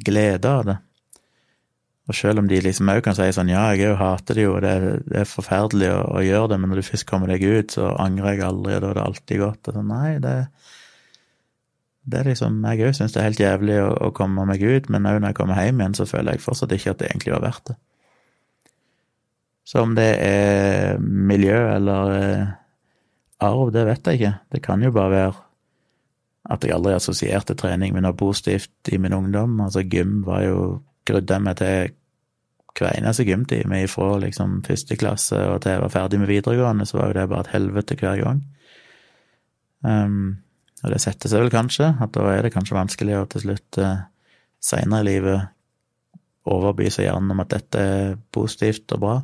glede 0.00 0.48
av 0.48 0.64
det. 0.70 0.78
Og 2.12 2.16
selv 2.18 2.42
om 2.42 2.48
de 2.48 2.58
liksom 2.60 2.90
òg 2.92 2.98
kan 3.06 3.14
si 3.16 3.24
sånn 3.32 3.48
ja, 3.48 3.62
jeg 3.72 3.94
òg 3.94 4.00
hater 4.02 4.36
det 4.36 4.42
jo, 4.44 4.56
det 4.60 4.68
er, 4.68 4.82
det 5.08 5.22
er 5.22 5.28
forferdelig 5.30 5.86
å, 5.88 6.00
å, 6.12 6.20
gjøre 6.20 6.50
det, 6.50 6.56
men 6.60 6.68
når 6.68 6.82
du 6.82 6.88
først 6.90 7.06
kommer 7.08 7.30
deg 7.32 7.40
ut, 7.40 7.72
så 7.72 7.86
angrer 8.04 8.34
jeg 8.34 8.42
aldri, 8.50 8.74
og 8.76 8.82
da 8.82 8.90
er 8.90 8.98
det 8.98 9.04
alltid 9.06 9.40
godt. 9.40 9.70
Og 9.70 9.78
så, 9.78 9.84
nei, 9.88 10.10
det, 10.20 10.34
det 12.04 12.18
er 12.20 12.28
liksom 12.28 12.58
Jeg 12.68 12.84
òg 12.84 12.98
syns 12.98 13.14
det 13.14 13.22
er 13.22 13.28
helt 13.30 13.40
jævlig 13.40 13.78
å, 13.80 13.86
å, 13.96 14.10
komme 14.18 14.44
meg 14.50 14.60
ut, 14.60 14.90
men 14.92 15.08
òg 15.08 15.22
når 15.22 15.32
jeg 15.32 15.38
kommer 15.38 15.62
hjem 15.62 15.80
igjen, 15.80 15.96
så 15.96 16.06
føler 16.10 16.36
jeg 16.36 16.44
fortsatt 16.44 16.76
ikke 16.76 16.92
at 16.92 17.00
det 17.00 17.08
egentlig 17.08 17.32
var 17.32 17.46
verdt 17.46 17.72
det. 17.72 17.78
Så 19.72 19.86
om 19.86 19.96
det 19.96 20.10
er 20.26 21.00
miljø 21.00 21.56
eller 21.78 22.14
eh, 22.18 22.54
arv, 23.48 23.72
det 23.72 23.86
vet 23.88 24.12
jeg 24.12 24.20
ikke. 24.20 24.34
Det 24.52 24.62
kan 24.68 24.84
jo 24.84 24.92
bare 24.92 25.14
være 25.16 25.34
at 26.52 26.68
jeg 26.68 26.76
aldri 26.76 26.92
assosierte 26.98 27.56
trening 27.56 27.96
med 27.96 28.04
noe 28.04 28.18
positivt 28.18 28.92
i 28.92 29.00
min 29.00 29.16
ungdom. 29.16 29.56
Altså, 29.64 29.80
gym 29.80 30.20
var 30.28 30.44
jo 30.44 30.62
Grudde 31.02 31.34
meg 31.42 31.56
til 31.58 31.94
hver 32.78 32.96
eneste 32.96 33.26
gymtime 33.28 33.82
ifra 33.84 34.16
liksom 34.22 34.60
første 34.66 34.96
klasse 34.96 35.38
og 35.50 35.60
til 35.62 35.74
jeg 35.74 35.82
var 35.82 35.92
ferdig 35.92 36.20
med 36.22 36.30
videregående, 36.30 36.86
så 36.88 36.98
var 36.98 37.10
jo 37.10 37.18
det 37.18 37.28
bare 37.30 37.46
et 37.46 37.54
helvete 37.56 37.98
hver 38.00 38.22
gang. 38.22 38.44
Um, 39.82 40.38
og 40.82 40.94
det 40.94 41.02
setter 41.02 41.30
seg 41.30 41.44
vel 41.44 41.52
kanskje, 41.52 41.92
at 42.02 42.14
da 42.14 42.24
er 42.32 42.46
det 42.46 42.54
kanskje 42.54 42.78
vanskelig 42.78 43.18
å 43.18 43.26
til 43.30 43.44
slutt 43.46 43.78
uh, 43.82 44.06
seinere 44.62 45.04
i 45.04 45.08
livet 45.10 45.50
overbevise 46.48 47.04
hjernen 47.04 47.34
om 47.34 47.42
at 47.44 47.52
dette 47.52 47.82
er 47.82 48.16
positivt 48.34 48.94
og 48.96 49.04
bra. 49.04 49.18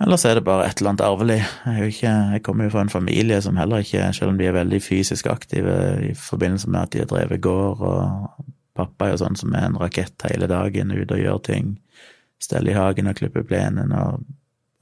Eller 0.00 0.16
så 0.16 0.30
er 0.30 0.38
det 0.38 0.46
bare 0.46 0.64
et 0.64 0.78
eller 0.80 0.94
annet 0.94 1.04
arvelig. 1.04 1.40
Jeg, 1.66 1.90
ikke, 1.92 2.12
jeg, 2.32 2.42
kommer 2.42 2.64
jo 2.64 2.72
fra 2.72 2.86
en 2.86 2.92
familie 2.92 3.40
som 3.44 3.58
heller 3.60 3.84
ikke, 3.84 4.06
selv 4.16 4.32
om 4.32 4.38
de 4.38 4.46
er 4.48 4.56
veldig 4.56 4.80
fysisk 4.80 5.28
aktive 5.28 5.74
i 6.08 6.14
forbindelse 6.16 6.70
med 6.72 6.80
at 6.80 6.94
de 6.94 7.02
har 7.02 7.10
drevet 7.10 7.42
gård, 7.44 7.82
og 7.84 8.49
pappa 8.78 9.06
er 9.06 9.14
jo 9.14 9.22
sånn 9.24 9.38
som 9.38 9.54
er 9.54 9.68
en 9.68 9.78
rakett 9.80 10.26
hele 10.28 10.48
dagen, 10.50 10.92
ute 10.94 11.16
og 11.16 11.22
gjør 11.22 11.40
ting. 11.46 11.74
Steller 12.40 12.72
i 12.72 12.78
hagen 12.78 13.10
og 13.10 13.18
klipper 13.18 13.46
plenen 13.46 13.92
og 13.96 14.24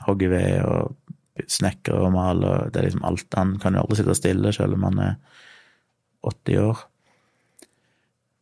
hogger 0.07 0.33
ved 0.33 0.59
og 0.65 0.97
snekrer 1.47 2.07
og 2.07 2.13
maler. 2.15 2.69
Det 2.71 2.81
er 2.81 2.89
liksom 2.89 3.07
alt. 3.07 3.29
Han 3.39 3.57
kan 3.63 3.77
jo 3.77 3.85
aldri 3.85 4.01
sitte 4.01 4.17
stille, 4.19 4.53
selv 4.55 4.79
om 4.79 4.87
han 4.89 5.01
er 5.05 5.15
80 6.27 6.61
år. 6.65 6.85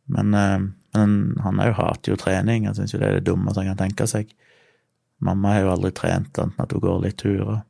Men, 0.07 0.33
eh, 0.33 0.59
men 0.97 1.37
han 1.43 1.61
jo 1.61 1.77
hater 1.77 2.13
jo 2.13 2.19
trening, 2.19 2.65
han 2.65 2.75
syns 2.75 2.93
jo 2.93 2.99
det 3.01 3.09
er 3.09 3.19
det 3.19 3.27
dummeste 3.27 3.61
han 3.61 3.73
kan 3.73 3.87
tenke 3.87 4.07
seg. 4.09 4.31
Mamma 5.19 5.55
har 5.55 5.65
jo 5.65 5.73
aldri 5.73 5.91
trent 5.97 6.37
annet 6.37 6.57
enn 6.57 6.63
at 6.63 6.73
hun 6.73 6.83
går 6.83 7.01
litt 7.03 7.17
turer. 7.21 7.63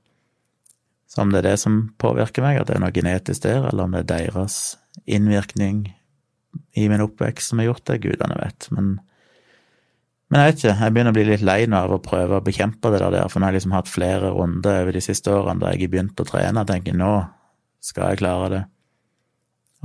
Så 1.08 1.24
om 1.24 1.32
det 1.32 1.40
er 1.40 1.54
det 1.54 1.60
som 1.62 1.94
påvirker 1.98 2.44
meg, 2.44 2.60
at 2.60 2.68
det 2.68 2.76
er 2.76 2.84
noe 2.84 2.94
genetisk 2.94 3.46
der, 3.46 3.64
eller 3.70 3.88
om 3.88 3.96
det 3.96 4.04
er 4.04 4.10
deres 4.28 4.76
innvirkning 5.08 5.88
i 6.78 6.88
min 6.92 7.04
oppvekst 7.04 7.52
som 7.52 7.62
har 7.62 7.72
gjort 7.72 7.86
det, 7.90 8.00
gudene 8.06 8.38
vet. 8.40 8.70
Men, 8.76 8.94
men 10.30 10.44
jeg 10.44 10.52
vet 10.52 10.62
ikke, 10.62 10.78
jeg 10.80 10.96
begynner 10.96 11.16
å 11.16 11.18
bli 11.18 11.28
litt 11.30 11.46
lei 11.48 11.60
nå 11.70 11.82
av 11.82 11.98
å 11.98 12.04
prøve 12.04 12.40
å 12.40 12.46
bekjempe 12.46 12.92
det 12.94 13.02
der, 13.04 13.20
for 13.32 13.40
nå 13.40 13.48
har 13.48 13.56
jeg 13.56 13.62
liksom 13.62 13.76
hatt 13.78 13.92
flere 13.92 14.32
runder 14.36 14.82
over 14.84 14.98
de 14.98 15.04
siste 15.04 15.34
årene 15.34 15.64
der 15.64 15.76
jeg 15.76 15.88
har 15.88 15.94
begynt 15.96 16.24
å 16.24 16.28
trene 16.28 16.64
og 16.64 16.72
tenker 16.72 16.98
nå 16.98 17.14
skal 17.84 18.12
jeg 18.12 18.24
klare 18.24 18.50
det. 18.54 18.64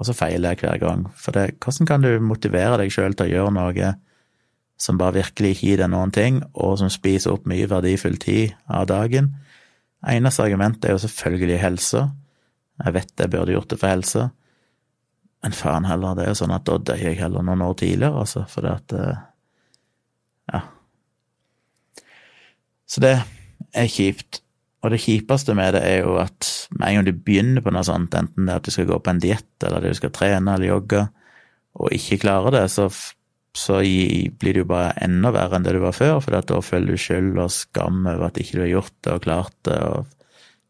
Og 0.00 0.08
så 0.08 0.14
feiler 0.16 0.54
jeg 0.54 0.62
hver 0.64 0.80
gang. 0.80 1.04
For 1.20 1.36
det, 1.36 1.58
hvordan 1.62 1.88
kan 1.88 2.04
du 2.04 2.10
motivere 2.24 2.78
deg 2.80 2.94
sjøl 2.94 3.14
til 3.14 3.28
å 3.28 3.34
gjøre 3.36 3.54
noe 3.58 3.92
som 4.82 4.98
bare 4.98 5.20
virkelig 5.20 5.54
ikke 5.54 5.66
gir 5.66 5.80
deg 5.82 5.90
noen 5.92 6.12
ting, 6.14 6.40
og 6.58 6.78
som 6.80 6.90
spiser 6.90 7.34
opp 7.34 7.46
mye 7.50 7.68
verdifull 7.70 8.18
tid 8.20 8.56
av 8.66 8.88
dagen. 8.90 9.30
Eneste 10.08 10.42
argument 10.42 10.84
er 10.84 10.96
jo 10.96 11.02
selvfølgelig 11.04 11.60
helse. 11.62 12.06
Jeg 12.82 12.94
vet 12.96 13.12
jeg 13.20 13.30
burde 13.30 13.54
gjort 13.54 13.70
det 13.70 13.78
for 13.78 13.92
helse, 13.92 14.24
men 15.42 15.54
faen 15.56 15.86
heller, 15.88 16.14
det 16.14 16.24
er 16.24 16.32
jo 16.32 16.38
sånn 16.42 16.54
at 16.54 16.66
da 16.68 16.78
døde 16.78 17.00
jeg 17.00 17.18
heller 17.18 17.42
noen 17.46 17.64
år 17.66 17.74
tidligere, 17.80 18.22
altså, 18.24 18.44
fordi 18.50 18.72
at 18.76 18.96
eh, 18.98 19.20
Ja. 20.52 20.60
Så 22.86 23.00
det 23.00 23.12
er 23.72 23.88
kjipt. 23.88 24.42
Og 24.82 24.90
det 24.92 25.00
kjipeste 25.00 25.54
med 25.56 25.72
det 25.76 25.82
er 25.86 26.02
jo 26.02 26.16
at 26.20 26.48
med 26.74 26.88
en 26.88 26.96
gang 26.98 27.06
du 27.06 27.12
begynner 27.14 27.62
på 27.64 27.72
noe 27.72 27.84
sånt, 27.86 28.14
enten 28.18 28.46
det 28.46 28.52
er 28.52 28.60
at 28.60 28.66
du 28.66 28.74
skal 28.74 28.88
gå 28.90 28.98
på 28.98 29.12
en 29.12 29.22
diett, 29.22 29.52
eller 29.62 29.78
at 29.78 29.94
du 29.94 29.98
skal 29.98 30.14
trene 30.14 30.56
eller 30.56 30.72
jogge, 30.74 31.04
og 31.78 31.94
ikke 31.94 32.20
klarer 32.26 32.58
det, 32.58 32.66
så 32.74 32.90
så 33.52 33.82
blir 33.82 34.54
det 34.54 34.62
jo 34.62 34.68
bare 34.68 34.94
enda 35.04 35.28
verre 35.34 35.58
enn 35.58 35.64
det 35.66 35.74
du 35.76 35.82
var 35.82 35.92
før, 35.92 36.22
for 36.24 36.32
da 36.32 36.60
føler 36.64 36.94
du 36.94 37.00
skyld 37.00 37.36
og 37.36 37.52
skam 37.52 38.06
over 38.06 38.30
at 38.30 38.38
ikke 38.40 38.56
du 38.56 38.62
har 38.64 38.70
gjort 38.70 38.94
det 39.04 39.12
og 39.12 39.26
klart 39.26 39.56
det, 39.68 39.76
og 39.76 40.06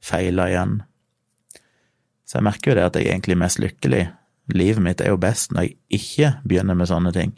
feila 0.02 0.48
igjen. 0.50 0.80
Så 2.26 2.40
jeg 2.40 2.46
merker 2.48 2.72
jo 2.72 2.76
det 2.78 2.88
at 2.88 2.98
jeg 2.98 3.06
er 3.06 3.14
egentlig 3.14 3.38
mest 3.38 3.60
lykkelig. 3.62 4.02
Livet 4.50 4.82
mitt 4.82 5.00
er 5.00 5.12
jo 5.12 5.20
best 5.22 5.52
når 5.54 5.68
jeg 5.68 6.00
ikke 6.00 6.32
begynner 6.48 6.78
med 6.78 6.90
sånne 6.90 7.12
ting, 7.14 7.36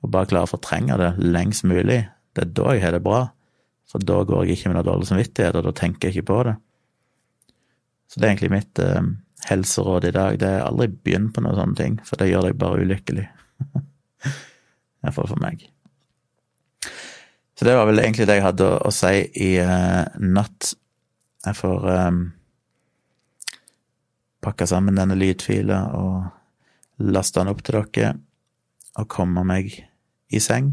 og 0.00 0.12
bare 0.14 0.28
klarer 0.30 0.48
å 0.48 0.54
fortrenge 0.54 0.96
det 1.00 1.12
lengst 1.20 1.66
mulig. 1.68 2.06
Det 2.32 2.44
er 2.44 2.54
da 2.56 2.72
jeg 2.72 2.84
har 2.84 2.96
det 2.96 3.04
bra, 3.04 3.26
for 3.90 4.02
da 4.02 4.22
går 4.26 4.46
jeg 4.46 4.56
ikke 4.56 4.72
med 4.72 4.78
noe 4.78 4.88
dårlig 4.88 5.10
samvittighet, 5.10 5.58
og 5.58 5.68
da 5.68 5.74
tenker 5.76 6.08
jeg 6.08 6.16
ikke 6.16 6.30
på 6.32 6.40
det. 6.48 6.56
Så 8.06 8.20
det 8.20 8.26
er 8.26 8.32
egentlig 8.32 8.52
mitt 8.54 8.82
eh, 8.82 9.08
helseråd 9.50 10.08
i 10.08 10.14
dag. 10.14 10.38
Det 10.40 10.48
er 10.48 10.66
aldri 10.66 10.88
begynn 10.90 11.30
på 11.34 11.42
noen 11.44 11.58
sånne 11.58 11.78
ting, 11.78 11.98
for 12.06 12.20
det 12.20 12.30
gjør 12.30 12.48
deg 12.48 12.60
bare 12.60 12.82
ulykkelig. 12.86 13.26
Iallfall 15.02 15.30
for 15.32 15.42
meg. 15.42 15.66
Så 17.56 17.64
det 17.64 17.76
var 17.76 17.88
vel 17.88 18.02
egentlig 18.02 18.26
det 18.28 18.38
jeg 18.38 18.44
hadde 18.44 18.68
å, 18.68 18.80
å 18.88 18.92
si 18.92 19.14
i 19.46 19.52
uh, 19.64 20.04
natt. 20.20 20.74
Jeg 21.46 21.56
får 21.56 21.86
um, 22.10 22.20
pakke 24.46 24.68
sammen 24.70 24.98
denne 24.98 25.18
lydfila 25.18 25.80
og 25.98 27.02
laste 27.02 27.42
den 27.42 27.50
opp 27.52 27.64
til 27.66 27.80
dere, 27.92 28.14
og 28.96 29.08
komme 29.12 29.42
meg 29.44 29.74
i 30.32 30.40
seng. 30.40 30.72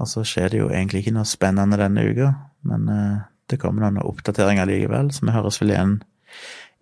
Og 0.00 0.08
så 0.08 0.24
skjer 0.24 0.52
det 0.52 0.62
jo 0.62 0.70
egentlig 0.70 1.02
ikke 1.02 1.16
noe 1.18 1.28
spennende 1.28 1.78
denne 1.80 2.06
uka, 2.06 2.30
men 2.70 2.88
uh, 2.88 3.20
det 3.50 3.58
kommer 3.60 3.84
noen 3.84 4.00
oppdateringer 4.06 4.68
likevel, 4.68 5.12
så 5.12 5.26
vi 5.26 5.34
høres 5.34 5.60
vel 5.60 5.74
igjen 5.74 5.98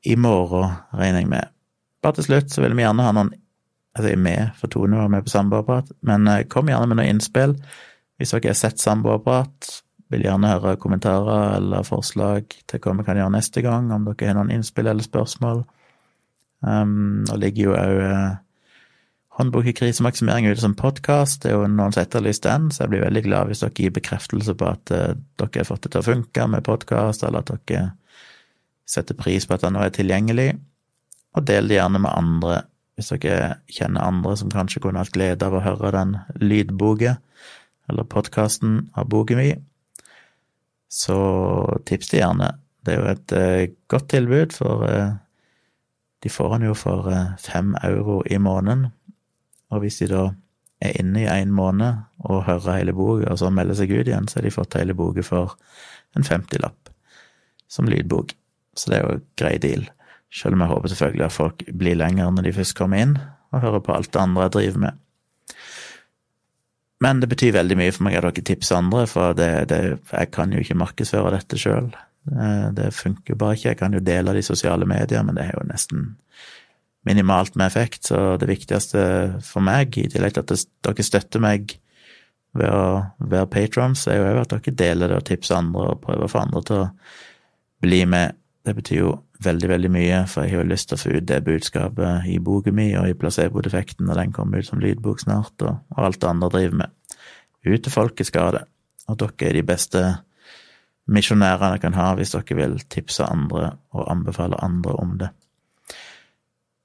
i 0.07 0.15
morgen, 0.21 0.77
regner 0.95 1.25
jeg 1.25 1.31
med. 1.33 1.55
Bare 2.05 2.21
til 2.21 2.29
slutt 2.29 2.55
så 2.55 2.63
vil 2.63 2.77
vi 2.79 2.87
gjerne 2.87 3.07
ha 3.07 3.15
noen 3.17 3.35
Altså, 3.97 4.13
jeg 4.13 4.19
er 4.19 4.21
med, 4.23 4.51
for 4.55 4.71
Tone 4.71 4.99
var 5.01 5.09
med 5.11 5.25
på 5.27 5.31
samboerprat, 5.33 5.89
men 6.07 6.29
uh, 6.31 6.45
kom 6.47 6.69
gjerne 6.71 6.87
med 6.87 7.01
noen 7.01 7.17
innspill. 7.17 7.57
Hvis 8.21 8.31
dere 8.31 8.53
har 8.53 8.59
sett 8.61 8.79
samboerprat, 8.79 9.71
vil 10.13 10.25
gjerne 10.25 10.51
høre 10.55 10.79
kommentarer 10.81 11.57
eller 11.59 11.87
forslag 11.87 12.55
til 12.69 12.81
hva 12.83 12.95
vi 12.99 13.07
kan 13.07 13.21
gjøre 13.21 13.35
neste 13.35 13.63
gang, 13.65 13.91
om 13.93 14.07
dere 14.09 14.31
har 14.31 14.39
noen 14.39 14.53
innspill 14.55 14.89
eller 14.89 15.05
spørsmål. 15.05 15.65
Um, 16.65 17.25
og 17.31 17.39
ligger 17.39 17.69
jo 17.69 17.75
òg 17.79 18.01
uh, 18.03 18.37
Håndbok 19.39 19.69
i 19.71 19.75
krisemaksimering 19.77 20.49
ute 20.49 20.59
som 20.65 20.73
podkast. 20.75 21.45
Det 21.45 21.53
er 21.53 21.61
jo 21.61 21.69
noen 21.71 21.93
som 21.95 22.03
etterlyser 22.03 22.49
den, 22.49 22.73
så 22.75 22.83
jeg 22.83 22.91
blir 22.91 23.05
veldig 23.05 23.21
glad 23.29 23.47
hvis 23.47 23.61
dere 23.63 23.77
gir 23.77 23.93
bekreftelse 23.95 24.57
på 24.59 24.67
at 24.67 24.91
uh, 24.91 25.13
dere 25.39 25.61
har 25.61 25.69
fått 25.69 25.85
det 25.87 25.93
til 25.95 26.03
å 26.03 26.09
funke 26.09 26.49
med 26.51 26.67
podkast, 26.67 27.23
eller 27.23 27.45
at 27.45 27.53
dere 27.69 27.85
setter 28.89 29.15
pris 29.15 29.47
på 29.47 29.55
at 29.55 29.63
den 29.63 29.77
nå 29.77 29.85
er 29.85 29.95
tilgjengelig. 29.95 30.49
Og 31.39 31.47
del 31.47 31.71
det 31.71 31.79
gjerne 31.79 32.01
med 32.03 32.11
andre, 32.11 32.63
hvis 32.99 33.13
dere 33.15 33.61
kjenner 33.71 34.09
andre 34.09 34.35
som 34.41 34.51
kanskje 34.51 34.83
kunne 34.83 35.05
hatt 35.05 35.15
glede 35.15 35.47
av 35.47 35.55
å 35.55 35.63
høre 35.63 35.93
den 35.95 36.17
lydboka, 36.43 37.19
eller 37.89 38.09
podkasten 38.11 38.89
av 38.99 39.07
boka 39.13 39.37
mi. 39.39 39.53
Så 40.89 41.17
tips 41.87 42.13
det 42.13 42.23
gjerne. 42.23 42.53
Det 42.85 42.95
er 42.95 43.01
jo 43.01 43.13
et 43.13 43.35
uh, 43.37 43.75
godt 43.93 44.09
tilbud, 44.13 44.55
for 44.57 44.85
uh, 44.89 45.17
de 46.25 46.33
får 46.33 46.55
den 46.57 46.69
jo 46.71 46.75
for 46.75 47.11
fem 47.39 47.75
euro 47.85 48.23
i 48.27 48.39
måneden. 48.43 48.89
Og 49.71 49.85
hvis 49.85 50.01
de 50.01 50.09
da 50.11 50.23
er 50.83 50.97
inne 51.01 51.25
i 51.25 51.31
én 51.31 51.53
måned 51.55 52.03
og 52.27 52.45
hører 52.47 52.81
hele 52.81 52.95
boka, 52.97 53.33
og 53.33 53.39
så 53.41 53.51
melder 53.55 53.79
seg 53.79 53.93
ut 53.93 54.07
igjen, 54.07 54.29
så 54.31 54.39
har 54.39 54.47
de 54.47 54.55
fått 54.55 54.79
hele 54.79 54.97
boka 54.99 55.25
for 55.27 55.57
en 56.17 56.27
50-lapp 56.27 56.91
som 57.69 57.89
lydbok. 57.91 58.35
Så 58.79 58.91
det 58.91 58.99
er 58.99 59.05
jo 59.05 59.19
en 59.19 59.27
grei 59.41 59.57
deal. 59.63 59.85
Selv 60.35 60.57
om 60.57 60.63
jeg 60.65 60.73
håper 60.73 60.93
selvfølgelig 60.93 61.27
at 61.27 61.35
folk 61.35 61.65
blir 61.81 61.99
lenger 61.99 62.33
når 62.33 62.49
de 62.49 62.57
først 62.59 62.77
kommer 62.79 63.03
inn 63.03 63.15
og 63.53 63.63
hører 63.65 63.85
på 63.85 63.95
alt 63.95 64.13
det 64.13 64.23
andre 64.23 64.47
jeg 64.47 64.55
driver 64.57 64.83
med. 64.87 65.05
Men 67.05 67.21
det 67.23 67.31
betyr 67.31 67.55
veldig 67.55 67.77
mye 67.79 67.95
for 67.95 68.09
meg 68.09 68.19
at 68.19 68.27
dere 68.27 68.45
tipser 68.47 68.81
andre, 68.81 69.05
for 69.07 69.37
det, 69.39 69.51
det, 69.71 69.81
jeg 70.11 70.31
kan 70.35 70.53
jo 70.53 70.63
ikke 70.63 70.79
markedsføre 70.81 71.35
dette 71.37 71.59
sjøl. 71.61 71.93
Det, 72.29 72.49
det 72.79 72.89
funker 72.97 73.35
jo 73.35 73.41
bare 73.41 73.59
ikke. 73.59 73.69
Jeg 73.71 73.81
kan 73.81 73.95
jo 73.95 74.03
dele 74.05 74.35
det 74.35 74.43
i 74.43 74.49
sosiale 74.49 74.89
medier, 74.89 75.23
men 75.27 75.39
det 75.39 75.47
er 75.47 75.55
jo 75.55 75.67
nesten 75.69 76.09
minimalt 77.09 77.55
med 77.57 77.71
effekt. 77.71 78.11
Så 78.11 78.37
det 78.41 78.51
viktigste 78.51 79.05
for 79.47 79.65
meg, 79.65 79.95
i 79.97 80.09
tillegg 80.11 80.35
til 80.37 80.45
at 80.45 80.67
dere 80.89 81.07
støtter 81.07 81.45
meg 81.45 81.79
ved 82.59 82.73
å 82.73 83.29
være 83.31 83.51
patrons, 83.53 84.07
er 84.11 84.19
jo 84.19 84.43
at 84.43 84.53
dere 84.57 84.77
deler 84.83 85.13
det 85.13 85.21
og 85.21 85.27
tipser 85.29 85.61
andre 85.61 85.93
og 85.93 86.03
prøver 86.03 86.27
å 86.27 86.33
få 86.33 86.43
andre 86.43 86.65
til 86.67 86.83
å 86.83 86.91
bli 87.85 88.03
med. 88.11 88.39
Det 88.67 88.75
betyr 88.77 89.03
jo 89.05 89.15
veldig, 89.45 89.69
veldig 89.71 89.91
mye, 89.93 90.23
for 90.31 90.45
jeg 90.45 90.55
har 90.55 90.65
jo 90.65 90.71
lyst 90.73 90.89
til 90.91 90.99
å 90.99 91.03
få 91.03 91.13
ut 91.15 91.27
det 91.29 91.43
budskapet 91.47 92.29
i 92.31 92.39
boka 92.43 92.73
mi 92.75 92.89
og 92.99 93.09
i 93.09 93.17
placebo-defekten 93.19 94.09
når 94.09 94.23
den 94.23 94.33
kommer 94.35 94.63
ut 94.63 94.69
som 94.69 94.83
lydbok 94.83 95.23
snart, 95.23 95.55
og, 95.63 95.85
og 95.95 96.07
alt 96.09 96.21
det 96.23 96.31
andre 96.31 96.51
driver 96.55 96.81
med. 96.83 97.21
Ut 97.69 97.83
til 97.85 97.93
folket 97.93 98.31
skal 98.31 98.57
det, 98.57 98.65
og 99.09 99.21
dere 99.21 99.51
er 99.51 99.59
de 99.59 99.67
beste 99.67 100.05
misjonærene 101.09 101.77
jeg 101.77 101.85
kan 101.87 101.97
ha 101.97 102.11
hvis 102.19 102.35
dere 102.35 102.59
vil 102.59 102.77
tipse 102.91 103.25
andre 103.25 103.73
og 103.97 104.11
anbefale 104.13 104.59
andre 104.65 104.99
om 105.01 105.17
det. 105.23 105.31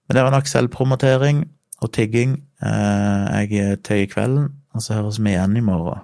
Men 0.08 0.18
det 0.18 0.24
var 0.24 0.36
nok 0.36 0.50
selvpromotering 0.52 1.44
og 1.84 1.92
tigging. 1.96 2.38
Eh, 2.64 3.44
jeg 3.50 3.84
tøyer 3.84 4.10
kvelden, 4.12 4.50
og 4.74 4.84
så 4.84 5.00
høres 5.00 5.20
vi 5.20 5.34
igjen 5.34 5.58
i 5.58 5.64
morgen. 5.64 6.04